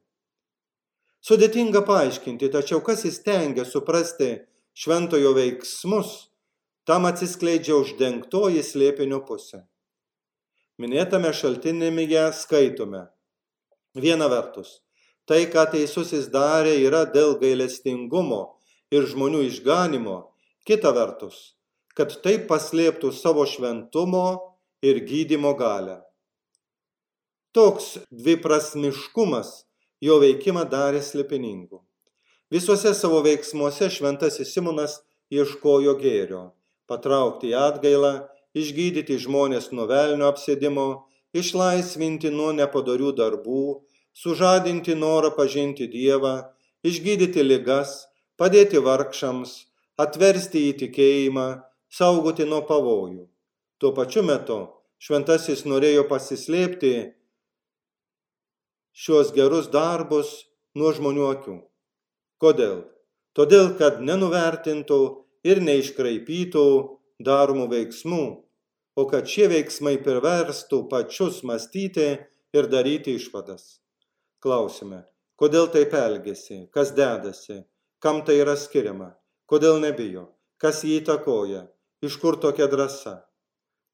Sudėtinga 1.21 1.83
paaiškinti, 1.85 2.49
tačiau 2.49 2.81
kas 2.85 3.05
įstengia 3.05 3.67
suprasti 3.69 4.31
šventojo 4.73 5.35
veiksmus, 5.37 6.31
tam 6.89 7.05
atsiskleidžia 7.11 7.77
uždengtoji 7.77 8.63
slėpinio 8.65 9.21
pusė. 9.29 9.67
Minėtame 10.81 11.35
šaltinėmėje 11.37 12.25
skaitome. 12.39 13.05
Viena 13.93 14.31
vertus, 14.33 14.81
tai, 15.29 15.45
ką 15.53 15.67
teisusis 15.75 16.31
darė, 16.33 16.79
yra 16.81 17.05
dėl 17.05 17.37
gailestingumo 17.43 18.43
ir 18.95 19.05
žmonių 19.11 19.45
išganimo, 19.51 20.19
kita 20.65 20.95
vertus, 20.97 21.59
kad 21.93 22.17
taip 22.25 22.49
paslėptų 22.49 23.13
savo 23.13 23.45
šventumo 23.45 24.57
ir 24.81 25.03
gydimo 25.05 25.53
galę. 25.59 26.01
Toks 27.53 27.99
dviprasmiškumas 28.09 29.67
jo 30.01 30.19
veikimą 30.23 30.65
darė 30.73 31.03
slėpiningu. 31.05 31.81
Visuose 32.51 32.95
savo 32.99 33.21
veiksmuose 33.27 33.91
šventasis 33.95 34.55
Simonas 34.55 35.01
ieškojo 35.31 35.95
gėrio- 36.01 36.43
patraukti 36.91 37.53
į 37.53 37.59
atgailą, 37.69 38.15
išgydyti 38.55 39.19
žmonės 39.25 39.71
nuo 39.73 39.87
velnio 39.87 40.27
apsėdimo, 40.33 41.05
išlaisvinti 41.35 42.31
nuo 42.35 42.51
nepadorių 42.53 43.13
darbų, 43.21 43.65
sužadinti 44.15 44.97
norą 44.99 45.31
pažinti 45.37 45.87
Dievą, 45.87 46.35
išgydyti 46.83 47.45
ligas, 47.47 48.07
padėti 48.39 48.83
vargšams, 48.83 49.67
atversti 49.99 50.71
į 50.71 50.73
tikėjimą, 50.83 51.49
saugoti 51.91 52.47
nuo 52.49 52.63
pavojų. 52.67 53.27
Tuo 53.79 53.93
pačiu 53.97 54.23
metu 54.27 54.59
šventasis 55.01 55.65
norėjo 55.65 56.07
pasislėpti 56.11 56.95
šios 58.93 59.33
gerus 59.37 59.71
darbus 59.73 60.33
nuo 60.75 60.93
žmonių 60.97 61.27
akių. 61.35 61.57
Kodėl? 62.41 62.85
Todėl, 63.37 63.75
kad 63.79 64.01
nenuvertintų 64.03 65.01
ir 65.47 65.61
neiškraipytų 65.63 66.65
daromų 67.23 67.69
veiksmų, 67.71 68.25
o 68.97 69.03
kad 69.11 69.29
šie 69.31 69.47
veiksmai 69.53 69.97
priverstų 70.03 70.83
pačius 70.91 71.43
mąstyti 71.47 72.09
ir 72.57 72.69
daryti 72.73 73.15
išvadas. 73.21 73.79
Klausime, 74.43 75.05
kodėl 75.41 75.69
taip 75.73 75.95
elgesi, 75.95 76.67
kas 76.75 76.95
dedasi, 76.97 77.63
kam 78.03 78.25
tai 78.27 78.41
yra 78.43 78.57
skiriama, 78.57 79.13
kodėl 79.47 79.79
nebijo, 79.85 80.31
kas 80.61 80.83
jį 80.85 81.01
įtakoja, 81.03 81.67
iš 82.03 82.17
kur 82.23 82.41
tokia 82.41 82.67
drąsa. 82.73 83.21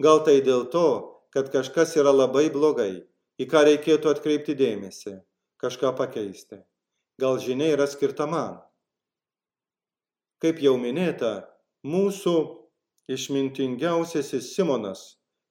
Gal 0.03 0.23
tai 0.25 0.39
dėl 0.45 0.67
to, 0.73 0.89
kad 1.35 1.51
kažkas 1.53 1.97
yra 2.01 2.13
labai 2.15 2.49
blogai, 2.53 3.05
į 3.41 3.49
ką 3.51 3.65
reikėtų 3.69 4.13
atkreipti 4.13 4.57
dėmesį, 4.59 5.19
kažką 5.63 5.93
pakeisti. 5.99 6.63
Gal 7.21 7.39
žinia 7.41 7.73
yra 7.75 7.87
skirta 7.89 8.27
man. 8.29 8.59
Kaip 10.43 10.61
jau 10.61 10.77
minėta, 10.81 11.49
mūsų 11.85 12.35
išmintingiausiasis 13.13 14.51
Simonas 14.53 15.05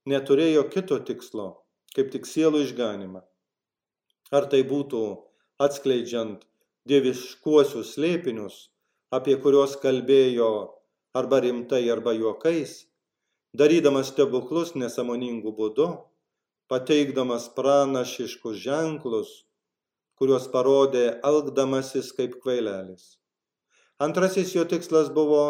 neturėjo 0.10 0.68
kito 0.74 1.00
tikslo, 1.08 1.48
kaip 1.96 2.12
tik 2.14 2.28
sielų 2.30 2.66
išganimą. 2.68 3.24
Ar 4.36 4.50
tai 4.52 4.62
būtų 4.68 5.02
atskleidžiant 5.62 6.46
dieviškuosius 6.90 7.96
slėpinius, 7.96 8.58
apie 9.14 9.38
kuriuos 9.42 9.78
kalbėjo 9.82 10.50
arba 11.18 11.40
rimtai, 11.46 11.86
arba 11.90 12.14
juokais, 12.18 12.84
darydamas 13.58 14.12
stebuklus 14.12 14.76
nesamoningų 14.76 15.54
būdu, 15.56 15.88
pateikdamas 16.72 17.50
pranašiškus 17.58 18.58
ženklus, 18.64 19.32
kuriuos 20.20 20.50
parodė 20.54 21.06
elgdamasis 21.28 22.12
kaip 22.18 22.40
kvailelis. 22.42 23.16
Antrasis 24.02 24.56
jo 24.56 24.66
tikslas 24.68 25.12
buvo 25.14 25.46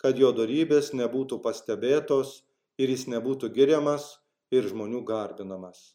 kad 0.00 0.16
jo 0.18 0.32
dorybės 0.32 0.94
nebūtų 0.96 1.40
pastebėtos 1.44 2.40
ir 2.80 2.92
jis 2.92 3.06
nebūtų 3.12 3.52
giriamas 3.56 4.14
ir 4.50 4.64
žmonių 4.70 5.02
garbinamas. 5.04 5.92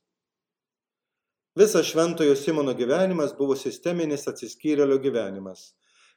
Visas 1.58 1.88
šventojo 1.90 2.36
Simono 2.38 2.76
gyvenimas 2.78 3.34
buvo 3.34 3.56
sisteminis 3.58 4.28
atsiskyrėlio 4.30 5.00
gyvenimas. 5.02 5.74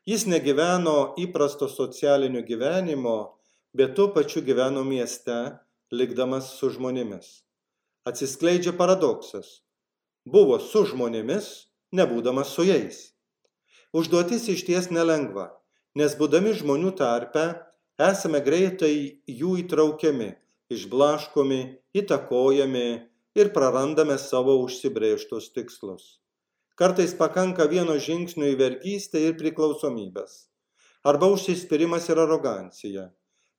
Jis 0.08 0.26
negyveno 0.28 1.14
įprasto 1.20 1.68
socialinio 1.70 2.42
gyvenimo, 2.44 3.38
bet 3.72 3.94
tuo 3.96 4.10
pačiu 4.12 4.42
gyveno 4.44 4.84
mieste, 4.84 5.38
likdamas 5.92 6.52
su 6.58 6.72
žmonėmis. 6.74 7.47
Atsiskleidžia 8.08 8.72
paradoksas. 8.72 9.58
Buvo 10.24 10.56
su 10.64 10.86
žmonėmis, 10.88 11.48
nebūdamas 11.92 12.54
su 12.56 12.64
jais. 12.64 13.00
Užduotis 13.92 14.46
iš 14.48 14.62
ties 14.64 14.88
nelengva, 14.88 15.50
nes 15.98 16.14
būdami 16.16 16.54
žmonių 16.56 16.94
tarpe 16.96 17.44
esame 18.00 18.40
greitai 18.46 18.94
jų 19.28 19.58
įtraukiami, 19.64 20.30
išblaškomi, 20.72 21.60
įtakojami 22.00 22.86
ir 23.36 23.52
prarandame 23.52 24.16
savo 24.24 24.56
užsibrėžtus 24.62 25.52
tikslus. 25.52 26.08
Kartais 26.80 27.12
pakanka 27.12 27.68
vieno 27.68 28.00
žingsnio 28.00 28.54
į 28.54 28.58
vergystę 28.64 29.20
ir 29.28 29.36
priklausomybės. 29.36 30.46
Arba 31.04 31.28
užsispyrimas 31.36 32.08
ir 32.08 32.24
arogancija, 32.24 33.08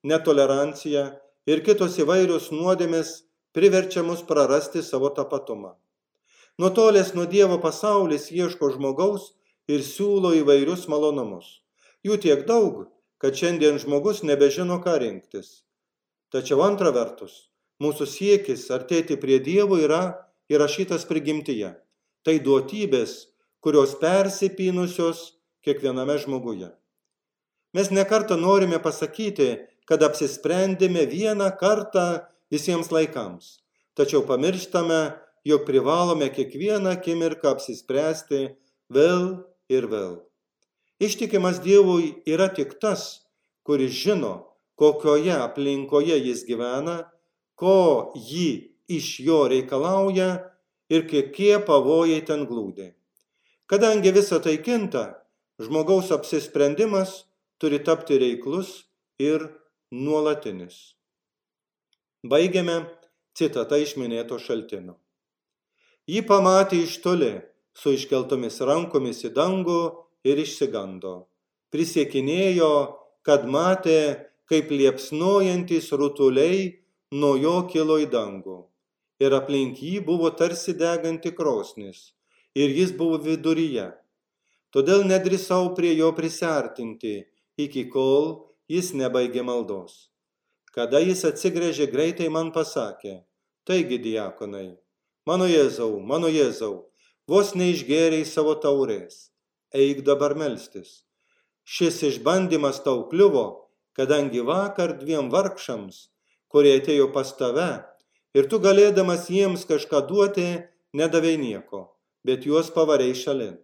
netolerancija 0.01 1.09
ir 1.45 1.65
kitos 1.65 2.01
įvairios 2.01 2.49
nuodėmės 2.49 3.28
priverčia 3.59 4.05
mus 4.07 4.23
prarasti 4.23 4.79
savo 4.83 5.11
tapatumą. 5.11 5.75
Nutolęs 6.59 7.11
nuo 7.15 7.25
Dievo 7.27 7.57
pasaulis 7.59 8.29
ieško 8.31 8.71
žmogaus 8.75 9.33
ir 9.67 9.83
siūlo 9.83 10.31
įvairius 10.39 10.87
malonumus. 10.91 11.59
Jų 12.07 12.15
tiek 12.23 12.45
daug, 12.47 12.87
kad 13.19 13.35
šiandien 13.35 13.79
žmogus 13.83 14.23
nebežino, 14.23 14.79
ką 14.83 14.95
rinktis. 15.03 15.63
Tačiau 16.31 16.63
antra 16.63 16.93
vertus, 16.95 17.49
mūsų 17.83 18.07
siekis 18.07 18.67
artėti 18.71 19.19
prie 19.19 19.41
Dievo 19.43 19.79
yra 19.79 20.03
įrašytas 20.51 21.03
prigimtyje. 21.09 21.73
Tai 22.23 22.35
duotybės, 22.45 23.15
kurios 23.59 23.95
persipynusios 23.99 25.23
kiekviename 25.67 26.15
žmoguje. 26.23 26.71
Mes 27.75 27.91
nekartą 27.91 28.39
norime 28.39 28.79
pasakyti, 28.79 29.51
kad 29.89 30.03
apsisprendėme 30.05 31.07
vieną 31.09 31.51
kartą 31.59 32.28
visiems 32.51 32.91
laikams, 32.91 33.59
tačiau 33.97 34.23
pamirštame, 34.27 35.01
jog 35.45 35.65
privalome 35.65 36.27
kiekvieną 36.33 36.97
akimirką 36.97 37.53
apsispręsti 37.53 38.41
vėl 38.93 39.45
ir 39.71 39.87
vėl. 39.91 40.17
Ištikimas 40.99 41.61
Dievui 41.63 42.11
yra 42.27 42.49
tik 42.51 42.75
tas, 42.81 43.23
kuris 43.63 43.93
žino, 43.95 44.33
kokioje 44.75 45.35
aplinkoje 45.37 46.17
jis 46.19 46.43
gyvena, 46.47 47.05
ko 47.55 48.11
jį 48.15 48.49
iš 48.89 49.19
jo 49.23 49.45
reikalauja 49.51 50.29
ir 50.91 51.05
kokie 51.07 51.55
pavojai 51.63 52.19
ten 52.27 52.45
glūdi. 52.49 52.91
Kadangi 53.69 54.11
visa 54.11 54.39
tai 54.43 54.57
kinta, 54.65 55.21
žmogaus 55.61 56.11
apsisprendimas 56.15 57.23
turi 57.61 57.79
tapti 57.83 58.17
reiklus 58.17 58.89
ir 59.21 59.45
nuolatinis. 59.91 60.98
Baigiame 62.27 62.73
citatą 63.31 63.77
iš 63.79 63.93
minėto 63.95 64.35
šaltino. 64.43 64.97
Jį 66.03 66.25
pamatė 66.27 66.81
iš 66.83 66.97
toli, 66.99 67.29
su 67.71 67.93
iškeltomis 67.95 68.59
rankomis 68.67 69.23
į 69.23 69.31
dangų 69.37 69.77
ir 70.27 70.41
išsigando. 70.43 71.29
Prisiekinėjo, 71.71 72.73
kad 73.23 73.47
matė, 73.47 74.27
kaip 74.51 74.67
liepsnojantys 74.67 75.87
rutuliai 75.95 76.83
nuo 77.15 77.37
jo 77.39 77.55
kilo 77.71 77.95
į 78.03 78.11
dangų. 78.11 78.57
Ir 79.23 79.37
aplink 79.39 79.79
jį 79.79 80.03
buvo 80.03 80.33
tarsi 80.35 80.75
deganti 80.75 81.31
krosnis. 81.31 82.11
Ir 82.51 82.67
jis 82.67 82.91
buvo 82.91 83.15
viduryje. 83.23 83.93
Todėl 84.75 85.07
nedrisau 85.07 85.71
prie 85.71 85.95
jo 85.95 86.11
prisartinti, 86.11 87.15
iki 87.55 87.87
kol 87.87 88.49
jis 88.67 88.91
nebaigė 88.91 89.47
maldos. 89.47 90.08
Kada 90.79 91.01
jis 91.03 91.25
atsigrėžė 91.27 91.89
greitai 91.91 92.29
man 92.31 92.53
pasakė, 92.55 93.17
taigi 93.67 93.97
diakonai, 93.99 94.77
mano 95.27 95.47
Jėzau, 95.49 95.97
mano 95.99 96.29
Jėzau, 96.31 96.85
vos 97.27 97.49
neišgėriai 97.51 98.23
savo 98.23 98.53
taurės 98.63 99.17
eik 99.75 100.05
dabar 100.07 100.37
melstis. 100.39 101.03
Šis 101.67 101.99
išbandymas 102.11 102.79
tau 102.85 103.03
kliuvo, 103.11 103.43
kadangi 103.91 104.39
vakar 104.39 104.95
dviem 105.01 105.27
vargšams, 105.35 105.99
kurie 106.47 106.77
atėjo 106.79 107.09
pas 107.11 107.35
tave, 107.41 107.83
ir 108.31 108.47
tu 108.47 108.63
galėdamas 108.63 109.27
jiems 109.27 109.67
kažką 109.67 110.05
duoti, 110.07 110.47
nedavai 110.95 111.35
nieko, 111.43 111.89
bet 112.23 112.47
juos 112.47 112.71
pavarei 112.71 113.11
šalin. 113.11 113.59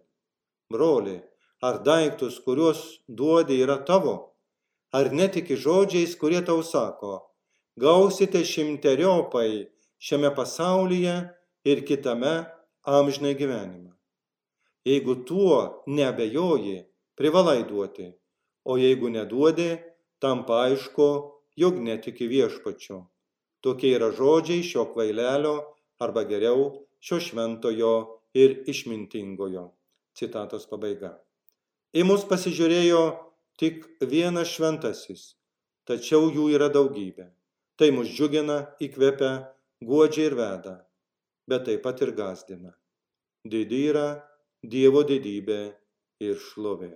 Broli, 0.68 1.22
ar 1.64 1.80
daiktus, 1.80 2.42
kuriuos 2.44 3.00
duodi, 3.08 3.62
yra 3.64 3.80
tavo? 3.80 4.35
Ar 4.96 5.10
netiki 5.12 5.56
žodžiais, 5.60 6.14
kurie 6.16 6.40
tau 6.46 6.62
sako, 6.64 7.16
gausite 7.76 8.40
šimteriopai 8.46 9.66
šiame 10.00 10.30
pasaulyje 10.36 11.16
ir 11.70 11.82
kitame 11.88 12.34
amžinai 12.96 13.34
gyvenime? 13.36 13.92
Jeigu 14.86 15.16
tuo 15.28 15.58
nebejoji, 15.98 16.78
privalai 17.18 17.66
duoti, 17.68 18.08
o 18.64 18.78
jeigu 18.78 19.10
neduodi, 19.10 19.70
tampa 20.22 20.62
aišku, 20.68 21.08
jog 21.60 21.82
netiki 21.82 22.30
viešpačiu. 22.30 23.02
Tokie 23.60 23.92
yra 23.98 24.12
žodžiai 24.14 24.62
šio 24.62 24.86
kvailelio 24.94 25.56
arba 26.00 26.24
geriau 26.30 26.70
šio 27.02 27.20
šventojo 27.20 27.94
ir 28.38 28.62
išmintingojo. 28.70 29.68
Citatos 30.16 30.68
pabaiga. 30.70 31.16
Į 31.96 32.06
mus 32.08 32.24
pasižiūrėjo 32.28 33.02
tik 33.60 33.86
vienas 34.00 34.52
šventasis, 34.52 35.34
tačiau 35.88 36.30
jų 36.32 36.50
yra 36.56 36.68
daugybė. 36.72 37.30
Tai 37.76 37.90
mus 37.92 38.08
džiugina, 38.08 38.62
įkvepia, 38.80 39.32
guodžia 39.84 40.30
ir 40.30 40.36
veda, 40.36 40.76
bet 41.48 41.66
taip 41.68 41.82
pat 41.84 42.00
ir 42.04 42.14
gazdina. 42.16 42.72
Didi 43.44 43.86
yra 43.90 44.08
Dievo 44.66 45.04
didybė 45.06 45.60
ir 46.24 46.38
šlovė. 46.40 46.94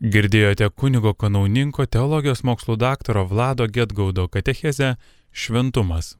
Girdėjote 0.00 0.68
kunigo 0.76 1.12
kanauninko 1.14 1.86
teologijos 1.86 2.42
mokslų 2.44 2.76
daktaro 2.80 3.26
Vlado 3.28 3.68
Getgaudo 3.68 4.26
katechezę 4.28 4.94
Šventumas. 5.30 6.19